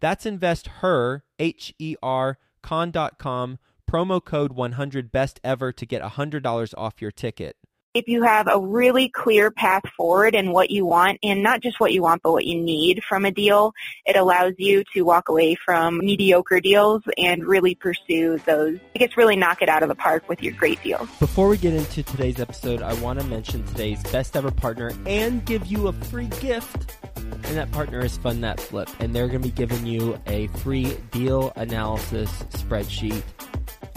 That's 0.00 0.26
investher, 0.26 1.24
H 1.38 1.74
E 1.78 1.96
R, 2.02 2.38
con.com 2.62 3.58
promo 3.90 4.24
code 4.24 4.52
100 4.52 5.10
best 5.10 5.40
ever 5.42 5.72
to 5.72 5.84
get 5.84 6.00
$100 6.00 6.74
off 6.78 7.02
your 7.02 7.10
ticket. 7.10 7.56
If 7.92 8.06
you 8.06 8.22
have 8.22 8.46
a 8.46 8.56
really 8.56 9.08
clear 9.08 9.50
path 9.50 9.82
forward 9.96 10.36
and 10.36 10.52
what 10.52 10.70
you 10.70 10.86
want, 10.86 11.18
and 11.24 11.42
not 11.42 11.60
just 11.60 11.80
what 11.80 11.92
you 11.92 12.02
want, 12.02 12.22
but 12.22 12.30
what 12.30 12.44
you 12.44 12.60
need 12.60 13.02
from 13.02 13.24
a 13.24 13.32
deal, 13.32 13.72
it 14.06 14.14
allows 14.14 14.52
you 14.58 14.84
to 14.94 15.02
walk 15.02 15.28
away 15.28 15.56
from 15.56 15.98
mediocre 15.98 16.60
deals 16.60 17.02
and 17.18 17.44
really 17.44 17.74
pursue 17.74 18.38
those. 18.46 18.78
I 18.94 18.98
guess 19.00 19.16
really 19.16 19.34
knock 19.34 19.60
it 19.60 19.68
out 19.68 19.82
of 19.82 19.88
the 19.88 19.96
park 19.96 20.28
with 20.28 20.40
your 20.40 20.52
great 20.52 20.80
deals. 20.84 21.08
Before 21.18 21.48
we 21.48 21.56
get 21.56 21.74
into 21.74 22.04
today's 22.04 22.38
episode, 22.38 22.80
I 22.80 22.94
want 23.00 23.18
to 23.18 23.26
mention 23.26 23.64
today's 23.64 24.00
best 24.04 24.36
ever 24.36 24.52
partner 24.52 24.92
and 25.04 25.44
give 25.44 25.66
you 25.66 25.88
a 25.88 25.92
free 25.92 26.28
gift. 26.40 26.96
And 27.32 27.56
that 27.56 27.70
partner 27.72 28.04
is 28.04 28.16
Fund 28.18 28.42
That 28.44 28.60
Flip. 28.60 28.88
And 29.00 29.14
they're 29.14 29.28
going 29.28 29.42
to 29.42 29.48
be 29.48 29.54
giving 29.54 29.86
you 29.86 30.20
a 30.26 30.46
free 30.48 30.96
deal 31.10 31.52
analysis 31.56 32.30
spreadsheet 32.50 33.22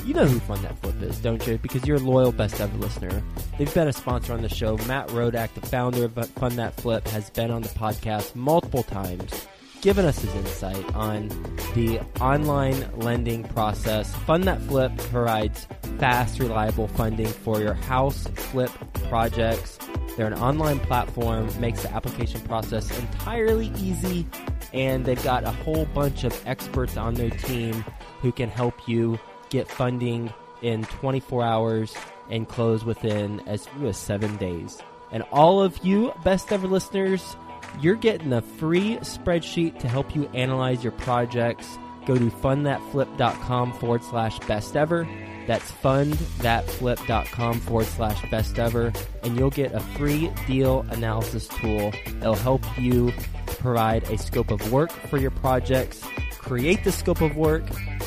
you 0.06 0.14
know 0.14 0.26
who 0.26 0.40
Fund 0.40 0.64
That 0.64 0.78
Flip 0.80 1.02
is, 1.02 1.18
don't 1.20 1.46
you? 1.48 1.58
Because 1.58 1.86
you're 1.88 1.98
a 1.98 2.02
loyal 2.02 2.32
best 2.32 2.60
ever 2.60 2.78
listener. 2.78 3.24
They've 3.58 3.74
been 3.74 3.88
a 3.88 3.94
sponsor 3.94 4.34
on 4.34 4.42
the 4.42 4.50
show. 4.50 4.78
Matt 4.88 5.08
Rodak, 5.10 5.54
the 5.54 5.66
founder 5.66 6.06
of 6.06 6.30
Fund 6.32 6.58
That 6.58 6.76
Flip, 6.76 7.08
has 7.08 7.30
been 7.30 7.52
on 7.52 7.62
the 7.62 7.70
podcast 7.70 8.36
multiple 8.36 8.84
times, 8.84 9.48
given 9.82 10.06
us 10.06 10.20
his 10.20 10.34
insight 10.36 10.94
on 10.94 11.30
the 11.74 12.02
online 12.20 12.86
lending 12.98 13.44
process. 13.44 14.14
Fund 14.14 14.44
That 14.44 14.62
Flip 14.64 14.92
provides 15.10 15.68
fast, 16.00 16.40
reliable 16.40 16.88
funding 16.90 17.28
for 17.28 17.62
your 17.62 17.74
house 17.74 18.28
flip 18.36 18.72
projects. 19.08 19.80
They're 20.16 20.28
an 20.28 20.34
online 20.36 20.80
platform, 20.80 21.50
makes 21.60 21.82
the 21.82 21.92
application 21.92 22.42
process 22.42 22.98
entirely 23.00 23.72
easy, 23.78 24.28
and 24.72 25.06
they've 25.06 25.24
got 25.24 25.44
a 25.44 25.52
whole 25.52 25.86
bunch 25.86 26.24
of 26.24 26.40
experts 26.46 26.98
on 26.98 27.16
their 27.16 27.32
team 27.32 27.84
who 28.22 28.32
can 28.32 28.50
help 28.50 28.88
you 28.88 29.20
get 29.50 29.68
funding 29.68 30.32
in 30.62 30.84
24 30.86 31.44
hours 31.44 31.96
and 32.30 32.48
close 32.48 32.86
within 32.86 33.42
as 33.48 33.66
few 33.68 33.88
as 33.88 33.98
seven 33.98 34.38
days. 34.38 34.82
And 35.12 35.24
all 35.32 35.62
of 35.62 35.78
you 35.84 36.14
best 36.24 36.52
ever 36.52 36.68
listeners, 36.68 37.36
you're 37.82 37.96
getting 37.96 38.34
a 38.34 38.42
free 38.42 38.98
spreadsheet 38.98 39.80
to 39.80 39.88
help 39.88 40.16
you 40.16 40.28
analyze 40.34 40.84
your 40.84 40.94
projects. 40.94 41.78
Go 42.06 42.16
to 42.16 42.30
fundthatflip.com 42.30 43.74
forward 43.74 44.04
slash 44.04 44.40
best 44.40 44.76
ever. 44.76 45.08
That's 45.48 45.72
fundthatflip.com 45.72 47.60
forward 47.62 47.86
slash 47.88 48.30
best 48.30 48.58
ever. 48.58 48.94
And 49.24 49.38
you'll 49.38 49.50
get 49.50 49.74
a 49.74 49.80
free 49.80 50.32
deal 50.48 50.86
analysis 50.90 51.48
tool. 51.48 51.92
It'll 52.06 52.36
help 52.36 52.64
you 52.78 53.12
provide 53.46 54.04
a 54.10 54.18
scope 54.18 54.52
of 54.52 54.72
work 54.72 54.92
for 54.92 55.18
your 55.18 55.32
projects, 55.32 56.04
create 56.38 56.84
the 56.84 56.92
scope 56.92 57.22
of 57.22 57.36
work, 57.38 57.64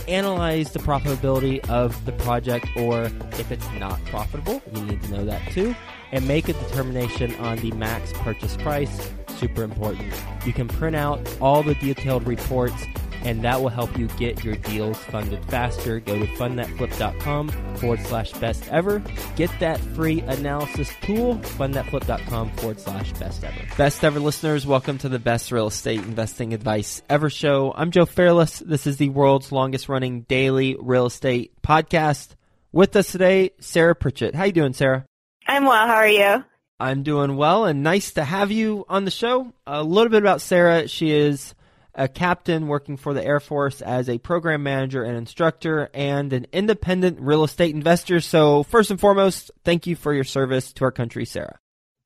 analyze 0.07 0.71
the 0.73 0.79
profitability 0.79 1.67
of 1.69 2.05
the 2.05 2.13
project, 2.13 2.67
or 2.77 3.05
if 3.05 3.51
it's 3.51 3.67
not 3.79 4.03
profitable, 4.07 4.63
you 4.75 4.83
need 4.83 5.03
to 5.03 5.11
know 5.11 5.25
that 5.25 5.51
too, 5.53 5.75
and 6.13 6.29
make 6.29 6.49
a 6.49 6.53
determination 6.53 7.35
on 7.37 7.57
the 7.59 7.73
max 7.73 8.13
purchase 8.17 8.57
price. 8.59 9.11
Super 9.39 9.63
important. 9.63 10.13
You 10.45 10.53
can 10.53 10.69
print 10.69 10.97
out 10.97 11.21
all 11.41 11.63
the 11.63 11.75
detailed 11.75 12.27
reports 12.27 12.85
and 13.27 13.43
that 13.43 13.61
will 13.61 13.71
help 13.71 13.99
you 13.99 14.07
get 14.19 14.45
your 14.45 14.55
deals 14.55 14.97
funded 14.97 15.45
faster. 15.47 15.99
Go 15.99 16.17
to 16.17 16.27
fundthatflip.com 16.27 17.49
forward 17.49 18.01
slash 18.07 18.33
best 18.35 18.69
ever. 18.71 19.03
Get 19.35 19.51
that 19.59 19.81
free 19.81 20.21
analysis 20.21 20.93
tool, 21.03 21.35
fundthatflip.com 21.35 22.51
forward 22.53 22.81
slash 22.81 23.13
best 23.15 23.43
ever. 23.43 23.61
Best 23.77 24.05
ever 24.05 24.21
listeners, 24.21 24.65
welcome 24.65 24.99
to 24.99 25.09
the 25.09 25.19
best 25.19 25.51
real 25.51 25.67
estate 25.67 25.99
investing 25.99 26.55
advice 26.55 27.03
ever 27.09 27.29
show. 27.29 27.75
I'm 27.77 27.91
Joe 27.91 28.07
Fairless. 28.07 28.61
This 28.61 28.87
is 28.87 28.97
the 28.97 29.09
world's 29.09 29.51
longest 29.51 29.89
running 29.89 30.21
daily 30.23 30.77
real 30.79 31.07
estate 31.07 31.53
podcast. 31.63 32.37
With 32.71 32.95
us 32.95 33.11
today, 33.11 33.51
Sarah 33.59 33.97
Pritchett. 33.97 34.37
How 34.37 34.45
you 34.45 34.53
doing, 34.53 34.73
Sarah? 34.73 35.05
I'm 35.49 35.65
well. 35.65 35.87
How 35.89 35.97
are 35.97 36.09
you? 36.09 36.45
I'm 36.79 37.03
doing 37.03 37.37
well 37.37 37.65
and 37.65 37.83
nice 37.83 38.13
to 38.13 38.23
have 38.23 38.53
you 38.53 38.85
on 38.89 39.05
the 39.05 39.11
show. 39.11 39.53
A 39.67 39.83
little 39.83 40.11
bit 40.11 40.23
about 40.23 40.43
Sarah. 40.43 40.87
She 40.87 41.11
is 41.11 41.55
a 41.97 42.07
captain 42.07 42.69
working 42.69 42.97
for 42.97 43.15
the 43.15 43.25
Air 43.25 43.41
Force 43.41 43.81
as 43.81 44.09
a 44.09 44.19
program 44.19 44.63
manager 44.63 45.03
and 45.03 45.17
instructor, 45.17 45.89
and 45.95 46.33
an 46.33 46.47
independent 46.53 47.19
real 47.21 47.43
estate 47.43 47.75
investor. 47.75 48.21
So, 48.21 48.63
first 48.63 48.91
and 48.91 49.01
foremost, 49.01 49.51
thank 49.65 49.87
you 49.87 49.97
for 49.97 50.13
your 50.13 50.25
service 50.25 50.73
to 50.75 50.85
our 50.85 50.93
country, 50.93 51.25
Sarah. 51.25 51.59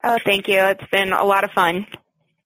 Oh, 0.03 0.19
thank 0.25 0.49
you. 0.49 0.61
It's 0.61 0.91
been 0.91 1.13
a 1.13 1.25
lot 1.25 1.45
of 1.45 1.51
fun. 1.51 1.87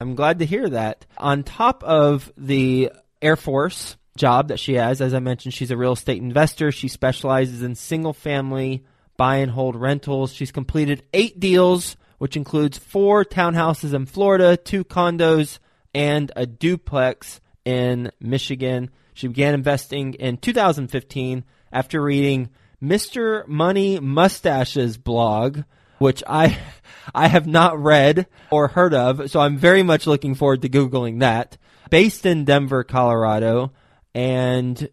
I'm 0.00 0.14
glad 0.14 0.40
to 0.40 0.46
hear 0.46 0.68
that. 0.70 1.06
On 1.18 1.44
top 1.44 1.84
of 1.84 2.32
the 2.36 2.90
Air 3.22 3.36
Force 3.36 3.96
job 4.16 4.48
that 4.48 4.58
she 4.58 4.74
has, 4.74 5.00
as 5.00 5.14
I 5.14 5.20
mentioned, 5.20 5.54
she's 5.54 5.70
a 5.70 5.76
real 5.76 5.92
estate 5.92 6.20
investor. 6.20 6.72
She 6.72 6.88
specializes 6.88 7.62
in 7.62 7.74
single 7.74 8.12
family 8.12 8.84
buy 9.16 9.36
and 9.36 9.50
hold 9.50 9.76
rentals. 9.76 10.32
She's 10.32 10.50
completed 10.50 11.04
eight 11.12 11.38
deals, 11.38 11.96
which 12.18 12.36
includes 12.36 12.78
four 12.78 13.24
townhouses 13.24 13.94
in 13.94 14.06
Florida, 14.06 14.56
two 14.56 14.84
condos, 14.84 15.58
and 15.94 16.32
a 16.36 16.46
duplex 16.46 17.40
in 17.64 18.10
Michigan. 18.20 18.90
She 19.14 19.28
began 19.28 19.54
investing 19.54 20.14
in 20.14 20.36
2015 20.38 21.44
after 21.72 22.02
reading 22.02 22.50
Mr. 22.82 23.46
Money 23.46 23.98
Mustache's 24.00 24.96
blog, 24.96 25.60
which 25.98 26.22
I 26.26 26.58
I 27.14 27.28
have 27.28 27.46
not 27.46 27.78
read 27.78 28.26
or 28.50 28.68
heard 28.68 28.94
of, 28.94 29.30
so 29.30 29.40
I'm 29.40 29.58
very 29.58 29.82
much 29.82 30.06
looking 30.06 30.34
forward 30.34 30.62
to 30.62 30.68
googling 30.68 31.20
that. 31.20 31.58
Based 31.90 32.24
in 32.26 32.44
Denver, 32.44 32.82
Colorado, 32.82 33.72
and 34.14 34.88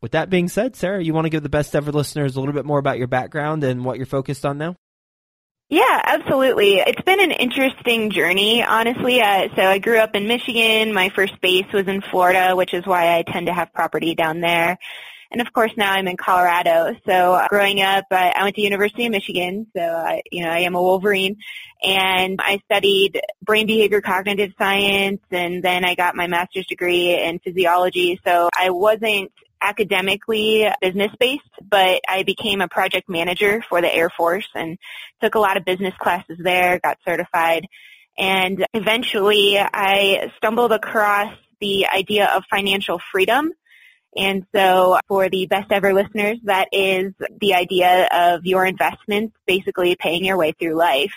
with 0.00 0.12
that 0.12 0.30
being 0.30 0.48
said, 0.48 0.76
Sarah, 0.76 1.02
you 1.02 1.12
want 1.12 1.24
to 1.24 1.30
give 1.30 1.42
the 1.42 1.48
best 1.48 1.74
ever 1.74 1.90
listeners 1.90 2.36
a 2.36 2.40
little 2.40 2.54
bit 2.54 2.64
more 2.64 2.78
about 2.78 2.98
your 2.98 3.08
background 3.08 3.64
and 3.64 3.84
what 3.84 3.96
you're 3.96 4.06
focused 4.06 4.46
on 4.46 4.58
now? 4.58 4.76
Yeah, 5.68 6.00
absolutely. 6.04 6.74
It's 6.74 7.02
been 7.02 7.20
an 7.20 7.32
interesting 7.32 8.10
journey, 8.10 8.62
honestly. 8.62 9.20
Uh, 9.20 9.48
so 9.56 9.62
I 9.62 9.78
grew 9.78 9.98
up 9.98 10.14
in 10.14 10.28
Michigan. 10.28 10.92
My 10.92 11.08
first 11.08 11.40
base 11.40 11.66
was 11.72 11.88
in 11.88 12.02
Florida, 12.02 12.54
which 12.54 12.72
is 12.72 12.86
why 12.86 13.16
I 13.16 13.22
tend 13.22 13.46
to 13.46 13.52
have 13.52 13.72
property 13.72 14.14
down 14.14 14.40
there. 14.40 14.78
And 15.32 15.40
of 15.40 15.52
course 15.52 15.72
now 15.76 15.90
I'm 15.90 16.06
in 16.06 16.16
Colorado. 16.16 16.94
So 17.04 17.34
uh, 17.34 17.48
growing 17.48 17.82
up, 17.82 18.04
I, 18.12 18.30
I 18.30 18.44
went 18.44 18.54
to 18.56 18.62
University 18.62 19.06
of 19.06 19.10
Michigan. 19.10 19.66
So 19.76 19.82
I, 19.82 20.22
you 20.30 20.44
know, 20.44 20.50
I 20.50 20.60
am 20.60 20.76
a 20.76 20.80
Wolverine 20.80 21.38
and 21.82 22.38
I 22.40 22.60
studied 22.66 23.20
brain 23.42 23.66
behavior 23.66 24.00
cognitive 24.00 24.52
science 24.56 25.20
and 25.32 25.64
then 25.64 25.84
I 25.84 25.96
got 25.96 26.14
my 26.14 26.28
master's 26.28 26.66
degree 26.68 27.20
in 27.20 27.40
physiology. 27.40 28.20
So 28.24 28.48
I 28.56 28.70
wasn't 28.70 29.32
academically 29.60 30.66
business 30.80 31.12
based, 31.18 31.42
but 31.62 32.00
I 32.08 32.22
became 32.22 32.60
a 32.60 32.68
project 32.68 33.08
manager 33.08 33.62
for 33.68 33.80
the 33.80 33.94
Air 33.94 34.10
Force 34.10 34.48
and 34.54 34.78
took 35.22 35.34
a 35.34 35.40
lot 35.40 35.56
of 35.56 35.64
business 35.64 35.94
classes 35.98 36.38
there, 36.38 36.78
got 36.78 36.98
certified, 37.04 37.66
and 38.18 38.64
eventually 38.72 39.58
I 39.58 40.32
stumbled 40.36 40.72
across 40.72 41.34
the 41.60 41.86
idea 41.86 42.26
of 42.26 42.44
financial 42.50 43.00
freedom. 43.12 43.52
And 44.16 44.46
so 44.54 44.98
for 45.08 45.28
the 45.28 45.46
best 45.46 45.70
ever 45.70 45.92
listeners, 45.92 46.38
that 46.44 46.68
is 46.72 47.12
the 47.40 47.54
idea 47.54 48.08
of 48.10 48.46
your 48.46 48.64
investments 48.64 49.36
basically 49.46 49.94
paying 49.96 50.24
your 50.24 50.38
way 50.38 50.52
through 50.52 50.74
life, 50.74 51.12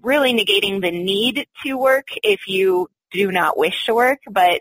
really 0.00 0.32
negating 0.32 0.80
the 0.80 0.92
need 0.92 1.46
to 1.64 1.76
work 1.76 2.08
if 2.22 2.46
you 2.46 2.88
do 3.10 3.32
not 3.32 3.56
wish 3.58 3.86
to 3.86 3.94
work, 3.94 4.20
but 4.30 4.60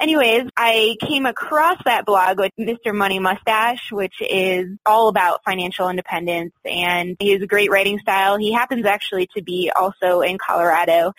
anyways, 0.00 0.48
I 0.56 0.96
came 1.00 1.26
across 1.26 1.76
that 1.84 2.06
blog 2.06 2.38
with 2.38 2.52
Mr. 2.58 2.94
Money 2.94 3.18
Mustache, 3.18 3.92
which 3.92 4.14
is 4.20 4.68
all 4.86 5.08
about 5.08 5.44
financial 5.44 5.88
independence 5.88 6.54
and 6.64 7.16
he 7.18 7.32
has 7.32 7.42
a 7.42 7.46
great 7.46 7.70
writing 7.70 7.98
style. 7.98 8.36
He 8.36 8.52
happens 8.52 8.86
actually 8.86 9.28
to 9.36 9.42
be 9.42 9.70
also 9.74 10.22
in 10.22 10.38
Colorado, 10.38 11.12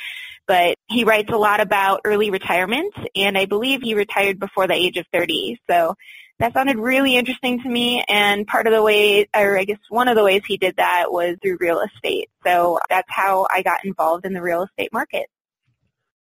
but 0.47 0.77
he 0.89 1.03
writes 1.03 1.31
a 1.31 1.37
lot 1.37 1.61
about 1.61 2.01
early 2.03 2.31
retirement 2.31 2.93
and 3.15 3.37
I 3.37 3.45
believe 3.45 3.81
he 3.81 3.93
retired 3.93 4.39
before 4.39 4.67
the 4.67 4.73
age 4.73 4.97
of 4.97 5.05
30. 5.13 5.59
So 5.69 5.95
that 6.39 6.53
sounded 6.53 6.77
really 6.77 7.15
interesting 7.15 7.61
to 7.61 7.69
me 7.69 8.03
and 8.09 8.47
part 8.47 8.65
of 8.65 8.73
the 8.73 8.81
way, 8.81 9.27
or 9.35 9.59
I 9.59 9.63
guess 9.63 9.77
one 9.89 10.07
of 10.07 10.15
the 10.15 10.23
ways 10.23 10.41
he 10.47 10.57
did 10.57 10.77
that 10.77 11.11
was 11.11 11.37
through 11.41 11.57
real 11.59 11.81
estate. 11.81 12.29
So 12.43 12.79
that's 12.89 13.09
how 13.09 13.47
I 13.53 13.61
got 13.61 13.85
involved 13.85 14.25
in 14.25 14.33
the 14.33 14.41
real 14.41 14.63
estate 14.63 14.91
market. 14.91 15.27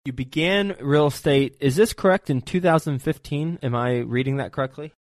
You 0.04 0.14
began 0.14 0.76
real 0.80 1.08
estate, 1.08 1.58
is 1.60 1.76
this 1.76 1.94
correct, 1.94 2.32
in 2.32 2.42
2015? 2.42 3.60
Am 3.62 3.76
I 3.76 3.98
reading 3.98 4.38
that 4.38 4.52
correctly? 4.52 4.94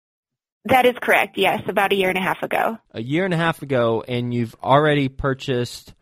That 0.66 0.84
is 0.84 0.94
correct, 1.00 1.38
yes, 1.38 1.62
about 1.68 1.92
a 1.92 1.96
year 1.96 2.10
and 2.10 2.18
a 2.18 2.20
half 2.20 2.42
ago. 2.42 2.76
A 2.92 3.00
year 3.00 3.24
and 3.24 3.32
a 3.32 3.38
half 3.38 3.62
ago, 3.62 4.04
and 4.06 4.34
you've 4.34 4.54
already 4.62 5.08
purchased 5.08 5.94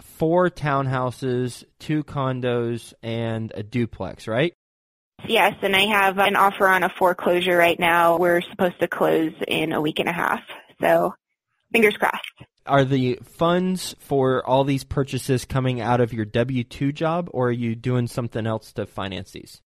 four 0.00 0.48
townhouses, 0.48 1.64
two 1.78 2.02
condos, 2.02 2.94
and 3.02 3.52
a 3.54 3.62
duplex, 3.62 4.26
right? 4.26 4.54
Yes, 5.26 5.56
and 5.60 5.76
I 5.76 5.82
have 5.82 6.16
an 6.16 6.34
offer 6.34 6.66
on 6.66 6.82
a 6.82 6.88
foreclosure 6.88 7.58
right 7.58 7.78
now. 7.78 8.16
We're 8.16 8.40
supposed 8.40 8.80
to 8.80 8.88
close 8.88 9.34
in 9.46 9.72
a 9.72 9.82
week 9.82 9.98
and 9.98 10.08
a 10.08 10.14
half. 10.14 10.40
So 10.80 11.12
fingers 11.72 11.96
crossed. 11.96 12.24
Are 12.66 12.84
the 12.84 13.18
funds 13.22 13.96
for 13.98 14.46
all 14.46 14.64
these 14.64 14.84
purchases 14.84 15.44
coming 15.44 15.80
out 15.80 16.00
of 16.00 16.12
your 16.12 16.24
W 16.24 16.62
2 16.64 16.92
job, 16.92 17.28
or 17.32 17.48
are 17.48 17.52
you 17.52 17.74
doing 17.74 18.06
something 18.06 18.46
else 18.46 18.72
to 18.74 18.86
finance 18.86 19.32
these? 19.32 19.62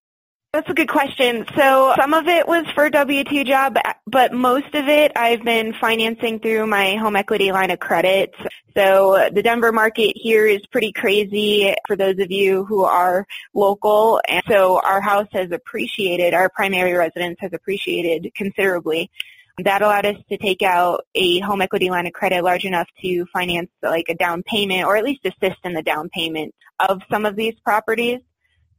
That's 0.55 0.71
a 0.71 0.75
good 0.75 0.89
question. 0.89 1.45
So 1.57 1.95
some 1.99 2.15
of 2.15 2.29
it 2.29 2.47
was 2.47 2.65
for 2.77 2.89
W-2 2.89 3.45
job, 3.45 3.77
but 4.07 4.33
most 4.33 4.73
of 4.73 4.87
it 4.87 5.11
I've 5.17 5.43
been 5.43 5.75
financing 5.75 6.39
through 6.39 6.69
my 6.69 6.95
home 6.95 7.17
equity 7.17 7.51
line 7.51 7.73
of 7.73 7.81
credit. 7.81 8.33
So 8.77 9.31
the 9.33 9.43
Denver 9.43 9.73
market 9.73 10.13
here 10.15 10.47
is 10.47 10.65
pretty 10.71 10.93
crazy 10.93 11.75
for 11.89 11.97
those 11.97 12.21
of 12.21 12.31
you 12.31 12.65
who 12.67 12.85
are 12.85 13.27
local. 13.53 14.21
And 14.29 14.45
so 14.47 14.81
our 14.81 15.01
house 15.01 15.27
has 15.33 15.51
appreciated, 15.51 16.35
our 16.35 16.49
primary 16.49 16.93
residence 16.93 17.39
has 17.41 17.53
appreciated 17.53 18.33
considerably. 18.37 19.11
That 19.59 19.83
allowed 19.83 20.07
us 20.07 20.17
to 20.31 20.37
take 20.37 20.63
out 20.63 21.05
a 21.15 21.39
home 21.39 21.63
equity 21.63 21.89
line 21.89 22.07
of 22.07 22.13
credit 22.13 22.43
large 22.43 22.65
enough 22.65 22.89
to 23.03 23.25
finance 23.33 23.71
like 23.83 24.07
a 24.09 24.15
down 24.15 24.43
payment 24.43 24.85
or 24.85 24.97
at 24.97 25.05
least 25.05 25.25
assist 25.25 25.61
in 25.63 25.75
the 25.75 25.83
down 25.83 26.09
payment 26.09 26.55
of 26.81 27.03
some 27.09 27.25
of 27.25 27.37
these 27.37 27.55
properties. 27.65 28.19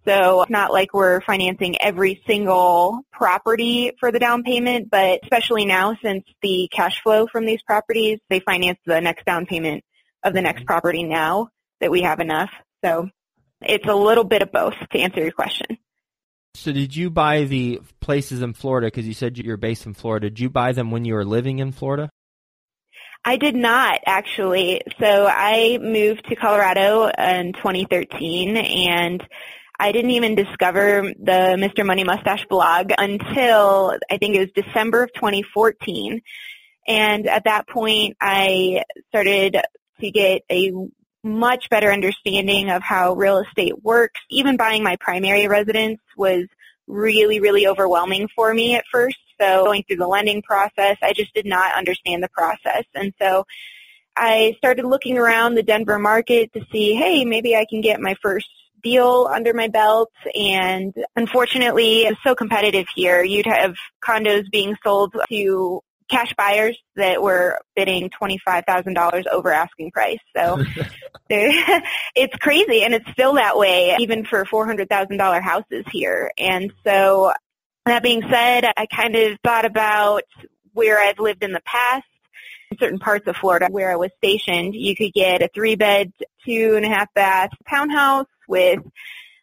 So 0.06 0.42
it's 0.42 0.52
not 0.52 0.72
like 0.72 0.94
we're 0.94 1.22
financing 1.22 1.82
every 1.82 2.22
single 2.28 3.02
property 3.12 3.94
for 4.00 4.12
the 4.12 4.20
down 4.20 4.44
payment, 4.44 4.90
but 4.92 5.22
especially 5.24 5.66
now 5.66 5.98
since 6.02 6.26
the 6.42 6.70
cash 6.72 7.02
flow 7.02 7.26
from 7.26 7.46
these 7.46 7.64
properties, 7.64 8.20
they 8.30 8.40
finance 8.40 8.78
the 8.86 9.02
next 9.02 9.26
down 9.26 9.46
payment 9.46 9.84
of 10.24 10.34
the 10.34 10.42
next 10.42 10.60
mm-hmm. 10.60 10.68
property 10.68 11.04
now 11.04 11.50
that 11.80 11.90
we 11.90 12.02
have 12.02 12.20
enough. 12.20 12.52
So 12.84 13.10
it's 13.62 13.88
a 13.88 13.96
little 13.96 14.26
bit 14.26 14.42
of 14.42 14.52
both 14.52 14.76
to 14.92 15.00
answer 15.00 15.22
your 15.22 15.32
question. 15.32 15.78
So 16.56 16.72
did 16.72 16.96
you 16.96 17.10
buy 17.10 17.44
the 17.44 17.82
places 18.00 18.42
in 18.42 18.54
Florida 18.54 18.88
because 18.88 19.08
you 19.08 19.14
said 19.14 19.38
you're 19.38 19.58
based 19.58 19.86
in 19.86 19.94
Florida? 19.94 20.30
Did 20.30 20.40
you 20.40 20.50
buy 20.50 20.72
them 20.72 20.90
when 20.90 21.06
you 21.06 21.14
were 21.14 21.26
living 21.26 21.60
in 21.60 21.72
Florida? 21.72 22.10
I 23.24 23.38
did 23.38 23.56
not 23.56 24.00
actually. 24.06 24.82
So 25.00 25.28
I 25.28 25.80
moved 25.82 26.28
to 26.30 26.36
Colorado 26.36 27.08
in 27.08 27.54
2013 27.54 28.56
and 28.56 29.24
I 29.78 29.92
didn't 29.92 30.12
even 30.12 30.36
discover 30.36 31.02
the 31.20 31.58
Mr. 31.58 31.86
Money 31.86 32.04
Mustache 32.04 32.46
blog 32.50 32.92
until 32.98 33.98
I 34.10 34.18
think 34.18 34.36
it 34.36 34.40
was 34.40 34.64
December 34.64 35.04
of 35.04 35.14
2014. 35.14 36.22
And 36.88 37.28
at 37.28 37.46
that 37.46 37.68
point, 37.68 38.16
I 38.22 38.84
started 39.10 39.58
to 40.00 40.12
get 40.12 40.44
a 40.50 40.72
much 41.26 41.70
better 41.70 41.92
understanding 41.92 42.70
of 42.70 42.84
how 42.84 43.14
real 43.14 43.40
estate 43.40 43.84
works. 43.84 44.22
Even 44.30 44.58
buying 44.58 44.84
my 44.84 44.96
primary 44.98 45.48
residence 45.48 46.00
was 46.16 46.46
really, 46.88 47.40
really 47.40 47.68
overwhelming 47.68 48.30
for 48.36 48.54
me 48.54 48.76
at 48.76 48.86
first. 48.92 49.18
So 49.42 49.66
going 49.66 49.84
through 49.84 49.98
the 49.98 50.08
lending 50.08 50.44
process, 50.44 50.98
I 51.02 51.14
just 51.14 51.34
did 51.34 51.46
not 51.46 51.76
understand 51.76 52.24
the 52.24 52.30
process. 52.30 52.86
And 52.94 53.14
so 53.20 53.46
I 54.16 54.54
started 54.60 54.86
looking 54.86 55.18
around 55.18 55.56
the 55.56 55.64
Denver 55.64 55.98
market 55.98 56.54
to 56.54 56.66
see, 56.72 56.94
hey, 56.94 57.26
maybe 57.26 57.56
I 57.56 57.66
can 57.70 57.82
get 57.82 58.00
my 58.00 58.16
first 58.22 58.48
deal 58.84 59.28
under 59.30 59.52
my 59.52 59.68
belt 59.68 60.12
and 60.36 60.94
unfortunately 61.16 62.02
it's 62.02 62.22
so 62.24 62.36
competitive 62.36 62.86
here. 62.96 63.24
You'd 63.24 63.48
have 63.48 63.76
condos 64.02 64.50
being 64.52 64.78
sold 64.84 65.16
to 65.30 65.82
cash 66.10 66.34
buyers 66.38 66.78
that 66.96 67.22
were 67.22 67.60
bidding 67.76 68.10
$25,000 68.10 69.28
over 69.28 69.52
asking 69.52 69.92
price. 69.92 70.20
So 70.36 70.64
it's 71.30 72.36
crazy 72.38 72.84
and 72.84 72.94
it's 72.94 73.10
still 73.12 73.34
that 73.34 73.58
way 73.58 73.96
even 74.00 74.26
for 74.26 74.46
$400,000 74.46 75.42
houses 75.42 75.86
here. 75.92 76.32
And 76.38 76.72
so 76.84 77.34
that 77.86 78.04
being 78.04 78.22
said, 78.30 78.66
I 78.78 78.86
kind 78.86 79.16
of 79.16 79.38
thought 79.44 79.66
about 79.66 80.24
where 80.74 81.00
I've 81.00 81.20
lived 81.20 81.44
in 81.44 81.52
the 81.52 81.62
past 81.66 82.06
in 82.72 82.78
certain 82.78 83.00
parts 83.00 83.28
of 83.28 83.36
Florida 83.38 83.68
where 83.70 83.92
I 83.92 83.96
was 83.96 84.12
stationed, 84.18 84.76
you 84.76 84.96
could 84.96 85.14
get 85.14 85.42
a 85.42 85.50
three 85.54 85.76
bed, 85.76 86.12
two 86.46 86.74
and 86.76 86.86
a 86.86 86.90
half 86.90 87.14
bath 87.14 87.52
townhouse 87.70 88.28
with 88.48 88.80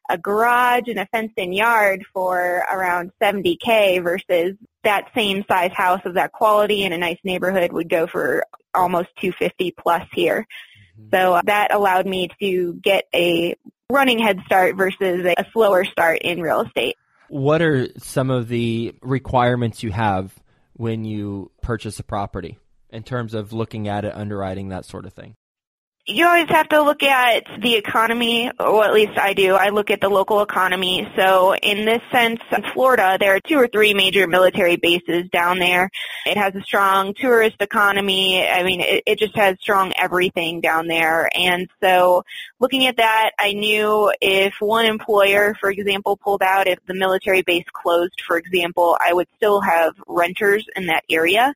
a 0.08 0.18
garage 0.18 0.88
and 0.88 0.98
a 0.98 1.06
fenced 1.06 1.34
in 1.36 1.52
yard 1.52 2.04
for 2.12 2.64
around 2.70 3.12
70k 3.22 4.02
versus 4.02 4.56
that 4.84 5.08
same 5.14 5.44
size 5.48 5.72
house 5.72 6.00
of 6.04 6.14
that 6.14 6.32
quality 6.32 6.84
in 6.84 6.92
a 6.92 6.98
nice 6.98 7.18
neighborhood 7.24 7.72
would 7.72 7.88
go 7.88 8.06
for 8.06 8.44
almost 8.74 9.08
250 9.20 9.72
plus 9.72 10.06
here. 10.12 10.46
Mm-hmm. 10.98 11.16
So 11.16 11.40
that 11.44 11.72
allowed 11.72 12.06
me 12.06 12.28
to 12.40 12.74
get 12.74 13.04
a 13.14 13.54
running 13.90 14.18
head 14.18 14.40
start 14.46 14.76
versus 14.76 15.24
a 15.24 15.44
slower 15.52 15.84
start 15.84 16.20
in 16.22 16.40
real 16.40 16.62
estate. 16.62 16.96
What 17.28 17.62
are 17.62 17.88
some 17.98 18.30
of 18.30 18.48
the 18.48 18.94
requirements 19.00 19.82
you 19.82 19.90
have 19.90 20.34
when 20.74 21.04
you 21.04 21.50
purchase 21.62 21.98
a 21.98 22.02
property 22.02 22.58
in 22.90 23.02
terms 23.02 23.34
of 23.34 23.52
looking 23.52 23.88
at 23.88 24.04
it, 24.04 24.14
underwriting, 24.14 24.68
that 24.68 24.84
sort 24.84 25.06
of 25.06 25.12
thing? 25.12 25.34
You 26.04 26.26
always 26.26 26.48
have 26.48 26.68
to 26.70 26.82
look 26.82 27.04
at 27.04 27.44
the 27.60 27.76
economy, 27.76 28.50
or 28.58 28.84
at 28.84 28.92
least 28.92 29.16
I 29.16 29.34
do. 29.34 29.54
I 29.54 29.68
look 29.68 29.88
at 29.88 30.00
the 30.00 30.08
local 30.08 30.42
economy. 30.42 31.08
So 31.14 31.54
in 31.54 31.84
this 31.84 32.02
sense, 32.10 32.40
in 32.50 32.64
Florida, 32.72 33.18
there 33.20 33.36
are 33.36 33.40
two 33.40 33.56
or 33.56 33.68
three 33.68 33.94
major 33.94 34.26
military 34.26 34.74
bases 34.74 35.28
down 35.30 35.60
there. 35.60 35.90
It 36.26 36.36
has 36.36 36.56
a 36.56 36.62
strong 36.62 37.14
tourist 37.14 37.56
economy. 37.60 38.44
I 38.44 38.64
mean, 38.64 38.80
it, 38.80 39.04
it 39.06 39.18
just 39.20 39.36
has 39.36 39.58
strong 39.60 39.92
everything 39.96 40.60
down 40.60 40.88
there. 40.88 41.30
And 41.36 41.68
so 41.80 42.24
looking 42.58 42.86
at 42.86 42.96
that, 42.96 43.30
I 43.38 43.52
knew 43.52 44.12
if 44.20 44.54
one 44.58 44.86
employer, 44.86 45.54
for 45.60 45.70
example, 45.70 46.16
pulled 46.16 46.42
out, 46.42 46.66
if 46.66 46.84
the 46.86 46.94
military 46.94 47.42
base 47.42 47.66
closed, 47.72 48.20
for 48.26 48.36
example, 48.38 48.98
I 49.00 49.12
would 49.12 49.28
still 49.36 49.60
have 49.60 49.94
renters 50.08 50.66
in 50.74 50.86
that 50.86 51.04
area. 51.08 51.54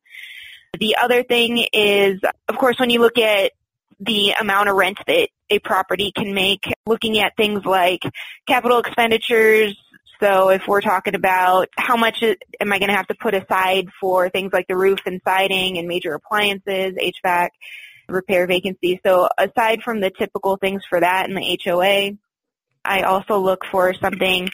The 0.79 0.97
other 1.03 1.23
thing 1.23 1.67
is, 1.73 2.21
of 2.49 2.57
course, 2.59 2.79
when 2.79 2.91
you 2.91 3.01
look 3.01 3.19
at 3.19 3.53
the 4.01 4.33
amount 4.39 4.69
of 4.69 4.77
rent 4.77 4.99
that 5.07 5.29
a 5.51 5.59
property 5.61 6.13
can 6.15 6.35
make, 6.35 6.65
looking 6.87 7.19
at 7.21 7.37
things 7.37 7.65
like 7.65 8.03
capital 8.47 8.79
expenditures. 8.79 9.77
So 10.21 10.51
if 10.51 10.67
we're 10.67 10.81
talking 10.81 11.15
about 11.15 11.69
how 11.77 11.97
much 11.97 12.23
am 12.23 12.73
I 12.73 12.79
going 12.79 12.89
to 12.89 12.97
have 12.97 13.07
to 13.09 13.15
put 13.15 13.35
aside 13.35 13.89
for 14.01 14.29
things 14.29 14.53
like 14.53 14.67
the 14.67 14.77
roof 14.77 15.01
and 15.07 15.21
siding 15.25 15.79
and 15.79 15.87
major 15.87 16.15
appliances, 16.15 16.95
HVAC, 16.95 17.51
repair 18.09 18.47
vacancies. 18.47 18.99
So 19.05 19.29
aside 19.37 19.83
from 19.83 20.01
the 20.01 20.11
typical 20.11 20.57
things 20.57 20.83
for 20.89 21.01
that 21.01 21.29
in 21.29 21.35
the 21.35 21.59
HOA, 21.65 22.13
I 22.85 23.03
also 23.03 23.39
look 23.39 23.65
for 23.71 23.95
something 23.95 24.49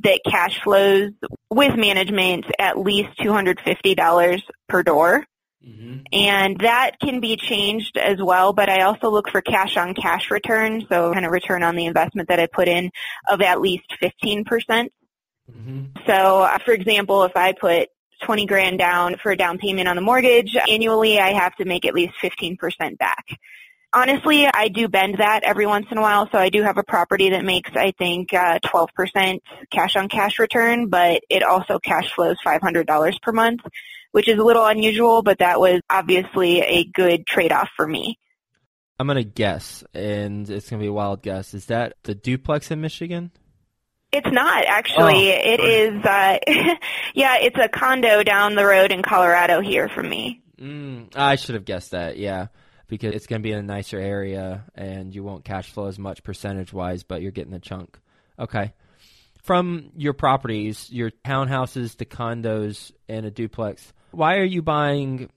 that 0.00 0.20
cash 0.24 0.62
flows 0.62 1.10
with 1.50 1.74
management 1.76 2.46
at 2.58 2.78
least 2.78 3.10
$250 3.18 4.42
per 4.68 4.82
door. 4.82 5.24
Mm-hmm. 5.66 5.98
And 6.12 6.60
that 6.60 7.00
can 7.00 7.20
be 7.20 7.36
changed 7.36 7.96
as 7.98 8.18
well, 8.22 8.52
but 8.52 8.68
I 8.68 8.82
also 8.82 9.10
look 9.10 9.28
for 9.28 9.40
cash 9.40 9.76
on 9.76 9.94
cash 9.94 10.30
return, 10.30 10.86
so 10.88 11.12
kind 11.12 11.26
of 11.26 11.32
return 11.32 11.62
on 11.62 11.74
the 11.74 11.86
investment 11.86 12.28
that 12.28 12.38
I 12.38 12.46
put 12.46 12.68
in 12.68 12.90
of 13.28 13.40
at 13.40 13.60
least 13.60 13.90
15%. 14.00 14.44
Mm-hmm. 14.46 15.84
So, 16.06 16.42
uh, 16.42 16.58
for 16.58 16.72
example, 16.72 17.24
if 17.24 17.36
I 17.36 17.52
put 17.52 17.88
20 18.22 18.46
grand 18.46 18.78
down 18.78 19.16
for 19.16 19.32
a 19.32 19.36
down 19.36 19.58
payment 19.58 19.88
on 19.88 19.96
the 19.96 20.02
mortgage, 20.02 20.56
annually 20.56 21.18
I 21.18 21.32
have 21.32 21.54
to 21.56 21.64
make 21.64 21.84
at 21.84 21.94
least 21.94 22.14
15% 22.22 22.98
back. 22.98 23.26
Honestly, 23.92 24.46
I 24.46 24.68
do 24.68 24.86
bend 24.86 25.16
that 25.18 25.44
every 25.44 25.66
once 25.66 25.86
in 25.90 25.96
a 25.96 26.02
while, 26.02 26.28
so 26.30 26.36
I 26.36 26.50
do 26.50 26.62
have 26.62 26.76
a 26.76 26.82
property 26.82 27.30
that 27.30 27.44
makes, 27.44 27.70
I 27.74 27.92
think, 27.92 28.34
uh, 28.34 28.58
12% 28.58 29.40
cash 29.70 29.96
on 29.96 30.08
cash 30.10 30.38
return, 30.38 30.88
but 30.88 31.22
it 31.30 31.42
also 31.42 31.78
cash 31.78 32.12
flows 32.12 32.36
$500 32.44 33.22
per 33.22 33.32
month 33.32 33.62
which 34.12 34.28
is 34.28 34.38
a 34.38 34.44
little 34.44 34.64
unusual, 34.64 35.22
but 35.22 35.38
that 35.38 35.60
was 35.60 35.80
obviously 35.90 36.60
a 36.60 36.84
good 36.84 37.26
trade-off 37.26 37.68
for 37.76 37.86
me. 37.86 38.18
I'm 38.98 39.06
going 39.06 39.16
to 39.16 39.24
guess, 39.24 39.84
and 39.94 40.48
it's 40.50 40.68
going 40.68 40.80
to 40.80 40.84
be 40.84 40.88
a 40.88 40.92
wild 40.92 41.22
guess. 41.22 41.54
Is 41.54 41.66
that 41.66 41.94
the 42.02 42.14
duplex 42.14 42.70
in 42.70 42.80
Michigan? 42.80 43.30
It's 44.10 44.30
not 44.30 44.64
actually. 44.66 45.32
Oh, 45.32 45.38
it 45.38 45.60
is. 45.60 46.04
Uh, 46.04 46.38
yeah, 47.14 47.36
it's 47.36 47.58
a 47.58 47.68
condo 47.68 48.22
down 48.22 48.54
the 48.54 48.64
road 48.64 48.90
in 48.90 49.02
Colorado 49.02 49.60
here 49.60 49.88
from 49.88 50.08
me. 50.08 50.42
Mm, 50.58 51.14
I 51.14 51.36
should 51.36 51.54
have 51.54 51.64
guessed 51.64 51.92
that. 51.92 52.16
Yeah, 52.16 52.46
because 52.88 53.14
it's 53.14 53.26
going 53.26 53.42
to 53.42 53.46
be 53.46 53.52
in 53.52 53.58
a 53.58 53.62
nicer 53.62 53.98
area, 53.98 54.64
and 54.74 55.14
you 55.14 55.22
won't 55.22 55.44
cash 55.44 55.70
flow 55.70 55.86
as 55.86 55.98
much 55.98 56.22
percentage 56.22 56.72
wise, 56.72 57.02
but 57.02 57.22
you're 57.22 57.30
getting 57.30 57.52
a 57.52 57.60
chunk. 57.60 57.98
Okay. 58.38 58.72
From 59.42 59.92
your 59.96 60.14
properties, 60.14 60.90
your 60.90 61.10
townhouses 61.10 61.96
to 61.98 62.04
condos 62.04 62.92
and 63.08 63.24
a 63.24 63.30
duplex, 63.30 63.92
why 64.10 64.36
are 64.36 64.44
you 64.44 64.62
buying 64.62 65.30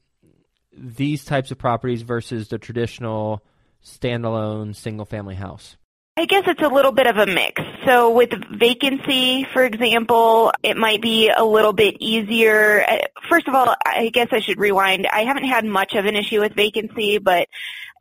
these 0.75 1.25
types 1.25 1.51
of 1.51 1.57
properties 1.57 2.01
versus 2.01 2.47
the 2.47 2.57
traditional 2.57 3.41
standalone 3.83 4.75
single 4.75 5.05
family 5.05 5.35
house? 5.35 5.77
I 6.17 6.25
guess 6.25 6.43
it's 6.45 6.61
a 6.61 6.67
little 6.67 6.91
bit 6.91 7.07
of 7.07 7.17
a 7.17 7.25
mix. 7.25 7.61
So 7.85 8.11
with 8.11 8.31
vacancy, 8.51 9.45
for 9.53 9.63
example, 9.63 10.51
it 10.61 10.75
might 10.75 11.01
be 11.01 11.29
a 11.29 11.43
little 11.43 11.71
bit 11.71 11.95
easier. 11.99 12.83
Uh, 12.87 12.97
first 13.29 13.47
of 13.47 13.55
all, 13.55 13.73
I 13.85 14.09
guess 14.13 14.27
I 14.31 14.39
should 14.39 14.59
rewind. 14.59 15.07
I 15.07 15.21
haven't 15.23 15.45
had 15.45 15.63
much 15.63 15.95
of 15.95 16.05
an 16.05 16.15
issue 16.15 16.41
with 16.41 16.53
vacancy, 16.53 17.17
but 17.17 17.47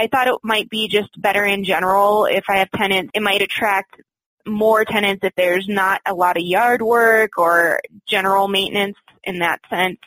I 0.01 0.09
thought 0.09 0.27
it 0.27 0.35
might 0.43 0.69
be 0.69 0.89
just 0.89 1.21
better 1.21 1.45
in 1.45 1.63
general 1.63 2.27
if 2.27 2.45
I 2.49 2.59
have 2.59 2.71
tenants. 2.73 3.13
It 3.15 3.23
might 3.23 3.43
attract 3.43 4.01
more 4.45 4.85
tenants 4.85 5.25
if 5.25 5.35
there's 5.37 5.69
not 5.69 6.01
a 6.05 6.15
lot 6.15 6.37
of 6.37 6.43
yard 6.43 6.83
work 6.83 7.39
or 7.39 7.81
general 8.09 8.49
maintenance 8.49 8.97
in 9.23 9.39
that 9.39 9.61
sense. 9.71 9.99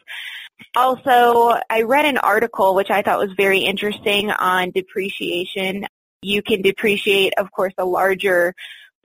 Also, 0.75 1.60
I 1.70 1.84
read 1.84 2.05
an 2.05 2.17
article 2.17 2.75
which 2.75 2.89
I 2.89 3.01
thought 3.01 3.20
was 3.20 3.34
very 3.36 3.60
interesting 3.60 4.32
on 4.32 4.72
depreciation. 4.72 5.88
You 6.22 6.41
can 6.41 6.62
depreciate, 6.62 7.34
of 7.38 7.51
course, 7.51 7.74
a 7.77 7.86
larger 7.86 8.53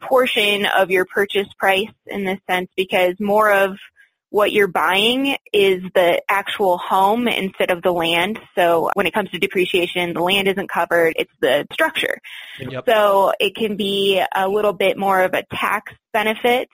portion 0.01 0.67
of 0.67 0.91
your 0.91 1.05
purchase 1.05 1.49
price 1.59 1.91
in 2.07 2.25
this 2.25 2.39
sense 2.49 2.71
because 2.77 3.15
more 3.19 3.53
of 3.53 3.77
what 4.31 4.53
you're 4.53 4.69
buying 4.69 5.37
is 5.53 5.83
the 5.95 6.23
actual 6.29 6.77
home 6.77 7.29
instead 7.29 7.71
of 7.71 7.83
the 7.83 7.91
land. 7.91 8.39
So 8.55 8.91
when 8.95 9.07
it 9.07 9.15
comes 9.15 9.31
to 9.31 9.39
depreciation, 9.39 10.13
the 10.13 10.21
land 10.21 10.49
isn't 10.49 10.69
covered, 10.69 11.15
it's 11.17 11.33
the 11.41 11.67
structure. 11.73 12.19
Yep. 12.61 12.85
So 12.87 13.33
it 13.41 13.57
can 13.57 13.77
be 13.77 14.23
a 14.35 14.49
little 14.49 14.75
bit 14.75 14.99
more 14.99 15.23
of 15.23 15.33
a 15.33 15.45
tax 15.45 15.93
benefit 16.13 16.69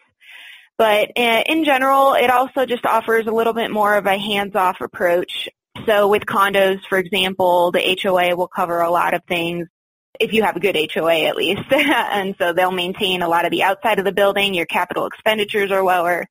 but 0.76 1.12
uh, 1.16 1.43
in 1.47 1.64
general, 1.64 2.14
it 2.14 2.31
also 2.31 2.66
just 2.66 2.85
offers 2.85 3.26
a 3.26 3.33
little 3.33 3.52
bit 3.52 3.71
more 3.71 3.95
of 3.95 4.07
a 4.07 4.19
hands-off 4.19 4.81
approach. 4.81 5.49
So 5.87 6.09
with 6.09 6.25
condos, 6.25 6.81
for 6.88 6.99
example, 6.99 7.71
the 7.71 7.99
HOA 8.02 8.37
will 8.37 8.49
cover 8.49 8.81
a 8.81 8.90
lot 8.90 9.14
of 9.14 9.23
things 9.25 9.69
if 10.21 10.33
you 10.33 10.43
have 10.45 10.57
a 10.57 10.61
good 10.61 10.76
HOA 10.93 11.25
at 11.25 11.37
least. 11.37 11.62
and 11.71 12.35
so 12.38 12.52
they'll 12.52 12.71
maintain 12.71 13.23
a 13.23 13.28
lot 13.28 13.45
of 13.45 13.50
the 13.50 13.62
outside 13.62 13.99
of 13.99 14.04
the 14.04 14.12
building. 14.12 14.54
Your 14.54 14.66
capital 14.66 15.07
expenditures 15.07 15.71
are 15.71 15.85
lower, 15.85 16.26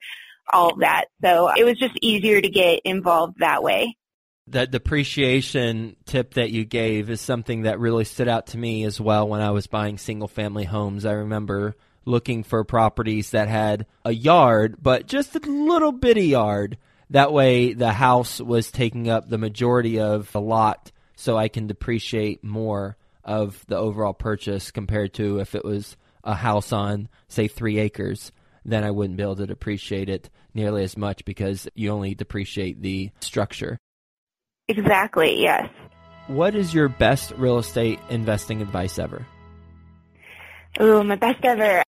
all 0.51 0.71
of 0.71 0.79
that. 0.79 1.05
So 1.21 1.49
it 1.53 1.63
was 1.63 1.77
just 1.77 1.97
easier 2.01 2.41
to 2.41 2.49
get 2.49 2.81
involved 2.85 3.39
that 3.39 3.63
way. 3.63 3.97
That 4.47 4.71
depreciation 4.71 5.95
tip 6.05 6.33
that 6.33 6.51
you 6.51 6.65
gave 6.65 7.09
is 7.09 7.21
something 7.21 7.61
that 7.61 7.79
really 7.79 8.03
stood 8.03 8.27
out 8.27 8.47
to 8.47 8.57
me 8.57 8.83
as 8.83 8.99
well 8.99 9.27
when 9.27 9.39
I 9.39 9.51
was 9.51 9.67
buying 9.67 9.97
single 9.97 10.27
family 10.27 10.65
homes. 10.65 11.05
I 11.05 11.13
remember 11.13 11.75
looking 12.05 12.43
for 12.43 12.63
properties 12.63 13.31
that 13.31 13.47
had 13.47 13.85
a 14.03 14.11
yard, 14.11 14.77
but 14.81 15.07
just 15.07 15.35
a 15.35 15.39
little 15.39 15.91
bitty 15.91 16.27
yard. 16.27 16.77
That 17.09 17.31
way, 17.31 17.73
the 17.73 17.93
house 17.93 18.39
was 18.39 18.71
taking 18.71 19.09
up 19.09 19.29
the 19.29 19.37
majority 19.37 19.99
of 19.99 20.31
the 20.31 20.41
lot, 20.41 20.91
so 21.15 21.37
I 21.37 21.47
can 21.47 21.67
depreciate 21.67 22.43
more 22.43 22.97
of 23.23 23.63
the 23.67 23.77
overall 23.77 24.13
purchase 24.13 24.71
compared 24.71 25.13
to 25.15 25.39
if 25.39 25.55
it 25.55 25.63
was 25.63 25.95
a 26.23 26.35
house 26.35 26.71
on, 26.71 27.09
say, 27.27 27.47
three 27.47 27.79
acres. 27.79 28.31
Then 28.65 28.83
I 28.83 28.91
wouldn't 28.91 29.17
be 29.17 29.23
able 29.23 29.35
to 29.37 29.47
depreciate 29.47 30.09
it 30.09 30.29
nearly 30.53 30.83
as 30.83 30.97
much 30.97 31.25
because 31.25 31.67
you 31.75 31.91
only 31.91 32.15
depreciate 32.15 32.81
the 32.81 33.11
structure. 33.19 33.77
Exactly, 34.67 35.41
yes. 35.41 35.69
What 36.27 36.55
is 36.55 36.73
your 36.73 36.87
best 36.87 37.31
real 37.31 37.57
estate 37.57 37.99
investing 38.09 38.61
advice 38.61 38.97
ever? 38.97 39.25
Ooh, 40.81 41.03
my 41.03 41.15
best 41.15 41.43
ever. 41.43 41.83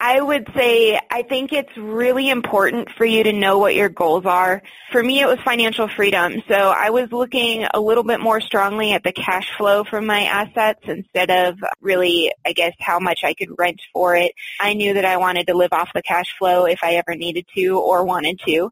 I 0.00 0.20
would 0.20 0.48
say 0.54 1.00
I 1.10 1.22
think 1.22 1.52
it's 1.52 1.76
really 1.76 2.28
important 2.28 2.90
for 2.90 3.04
you 3.04 3.22
to 3.24 3.32
know 3.32 3.58
what 3.58 3.74
your 3.74 3.88
goals 3.88 4.26
are. 4.26 4.62
For 4.90 5.02
me, 5.02 5.20
it 5.20 5.26
was 5.26 5.38
financial 5.40 5.88
freedom. 5.88 6.42
So 6.48 6.54
I 6.54 6.90
was 6.90 7.10
looking 7.12 7.66
a 7.72 7.80
little 7.80 8.02
bit 8.02 8.20
more 8.20 8.40
strongly 8.40 8.92
at 8.92 9.02
the 9.02 9.12
cash 9.12 9.50
flow 9.56 9.84
from 9.84 10.06
my 10.06 10.24
assets 10.24 10.80
instead 10.84 11.30
of 11.30 11.58
really, 11.80 12.32
I 12.44 12.52
guess, 12.52 12.74
how 12.80 12.98
much 12.98 13.20
I 13.24 13.34
could 13.34 13.50
rent 13.56 13.80
for 13.92 14.16
it. 14.16 14.32
I 14.60 14.74
knew 14.74 14.94
that 14.94 15.04
I 15.04 15.16
wanted 15.16 15.46
to 15.46 15.54
live 15.54 15.72
off 15.72 15.90
the 15.94 16.02
cash 16.02 16.36
flow 16.38 16.66
if 16.66 16.80
I 16.82 16.94
ever 16.94 17.14
needed 17.14 17.46
to 17.54 17.78
or 17.78 18.04
wanted 18.04 18.40
to. 18.46 18.70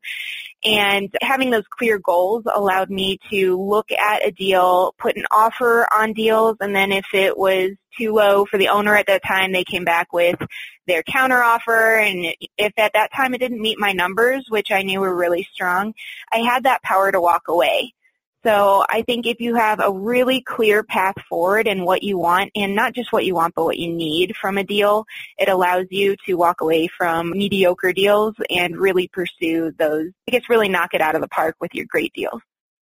And 0.64 1.12
having 1.20 1.50
those 1.50 1.66
clear 1.68 1.98
goals 1.98 2.44
allowed 2.52 2.88
me 2.88 3.18
to 3.30 3.60
look 3.60 3.90
at 3.90 4.24
a 4.24 4.30
deal, 4.30 4.94
put 4.96 5.16
an 5.16 5.24
offer 5.32 5.86
on 5.92 6.12
deals, 6.12 6.56
and 6.60 6.74
then 6.74 6.92
if 6.92 7.06
it 7.12 7.36
was 7.36 7.70
too 7.98 8.12
low 8.14 8.44
for 8.44 8.58
the 8.58 8.68
owner 8.68 8.94
at 8.94 9.06
that 9.08 9.24
time, 9.26 9.52
they 9.52 9.64
came 9.64 9.84
back 9.84 10.12
with 10.12 10.38
their 10.86 11.02
counteroffer. 11.02 12.00
And 12.00 12.34
if 12.56 12.72
at 12.76 12.92
that 12.94 13.12
time 13.12 13.34
it 13.34 13.38
didn't 13.38 13.60
meet 13.60 13.78
my 13.78 13.92
numbers, 13.92 14.46
which 14.48 14.70
I 14.70 14.82
knew 14.82 15.00
were 15.00 15.14
really 15.14 15.48
strong, 15.52 15.94
I 16.32 16.38
had 16.38 16.64
that 16.64 16.82
power 16.82 17.10
to 17.10 17.20
walk 17.20 17.48
away. 17.48 17.94
So 18.44 18.84
I 18.88 19.02
think 19.02 19.26
if 19.26 19.40
you 19.40 19.54
have 19.54 19.78
a 19.80 19.92
really 19.92 20.40
clear 20.40 20.82
path 20.82 21.14
forward 21.28 21.68
and 21.68 21.84
what 21.84 22.02
you 22.02 22.18
want, 22.18 22.50
and 22.56 22.74
not 22.74 22.92
just 22.92 23.12
what 23.12 23.24
you 23.24 23.34
want, 23.34 23.54
but 23.54 23.64
what 23.64 23.78
you 23.78 23.92
need 23.92 24.34
from 24.40 24.58
a 24.58 24.64
deal, 24.64 25.04
it 25.38 25.48
allows 25.48 25.86
you 25.90 26.16
to 26.26 26.34
walk 26.34 26.60
away 26.60 26.88
from 26.88 27.30
mediocre 27.30 27.92
deals 27.92 28.34
and 28.50 28.76
really 28.76 29.06
pursue 29.08 29.72
those, 29.78 30.10
I 30.28 30.32
guess 30.32 30.48
really 30.48 30.68
knock 30.68 30.94
it 30.94 31.00
out 31.00 31.14
of 31.14 31.20
the 31.20 31.28
park 31.28 31.56
with 31.60 31.72
your 31.74 31.86
great 31.88 32.12
deals. 32.14 32.40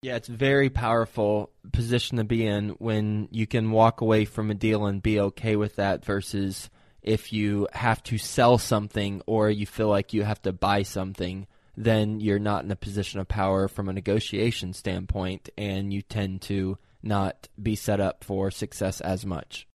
Yeah, 0.00 0.16
it's 0.16 0.28
a 0.28 0.32
very 0.32 0.68
powerful 0.70 1.50
position 1.72 2.18
to 2.18 2.24
be 2.24 2.46
in 2.46 2.70
when 2.70 3.28
you 3.30 3.46
can 3.46 3.70
walk 3.70 4.00
away 4.00 4.26
from 4.26 4.50
a 4.50 4.54
deal 4.54 4.86
and 4.86 5.02
be 5.02 5.20
okay 5.20 5.56
with 5.56 5.76
that 5.76 6.04
versus 6.04 6.68
if 7.02 7.32
you 7.32 7.68
have 7.72 8.02
to 8.04 8.18
sell 8.18 8.58
something 8.58 9.22
or 9.26 9.50
you 9.50 9.66
feel 9.66 9.88
like 9.88 10.12
you 10.12 10.22
have 10.22 10.40
to 10.42 10.52
buy 10.52 10.82
something, 10.82 11.46
then 11.76 12.20
you're 12.20 12.38
not 12.38 12.64
in 12.64 12.70
a 12.70 12.76
position 12.76 13.20
of 13.20 13.28
power 13.28 13.68
from 13.68 13.88
a 13.88 13.92
negotiation 13.92 14.72
standpoint 14.72 15.48
and 15.56 15.92
you 15.92 16.02
tend 16.02 16.42
to 16.42 16.78
not 17.02 17.48
be 17.60 17.76
set 17.76 18.00
up 18.00 18.24
for 18.24 18.50
success 18.50 19.00
as 19.00 19.26
much. 19.26 19.66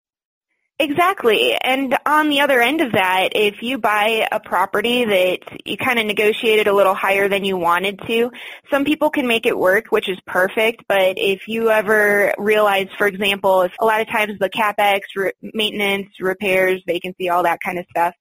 Exactly. 0.81 1.57
And 1.61 1.99
on 2.07 2.29
the 2.29 2.41
other 2.41 2.61
end 2.61 2.81
of 2.81 2.93
that, 2.93 3.31
if 3.35 3.63
you 3.63 3.79
buy 3.79 4.29
a 4.31 4.39
property 4.39 5.05
that 5.05 5.67
you 5.67 5.77
kind 5.77 5.99
of 5.99 6.07
negotiated 6.07 6.69
a 6.69 6.73
little 6.73 6.95
higher 6.95 7.29
than 7.29 7.45
you 7.45 7.57
wanted 7.57 8.01
to, 8.07 8.31
some 8.71 8.85
people 8.85 9.11
can 9.11 9.27
make 9.27 9.45
it 9.45 9.59
work, 9.59 9.87
which 9.89 10.09
is 10.09 10.19
perfect. 10.25 10.85
But 10.89 11.19
if 11.19 11.49
you 11.49 11.71
ever 11.71 12.33
realize, 12.39 12.87
for 12.97 13.09
example, 13.09 13.63
if 13.63 13.73
a 13.81 13.85
lot 13.85 14.01
of 14.01 14.07
times 14.07 14.39
the 14.39 14.49
capex, 14.49 15.01
re- 15.17 15.33
maintenance, 15.43 16.11
repairs, 16.21 16.81
vacancy, 16.87 17.29
all 17.29 17.43
that 17.43 17.59
kind 17.61 17.81
of 17.81 17.87
stuff, 17.91 18.15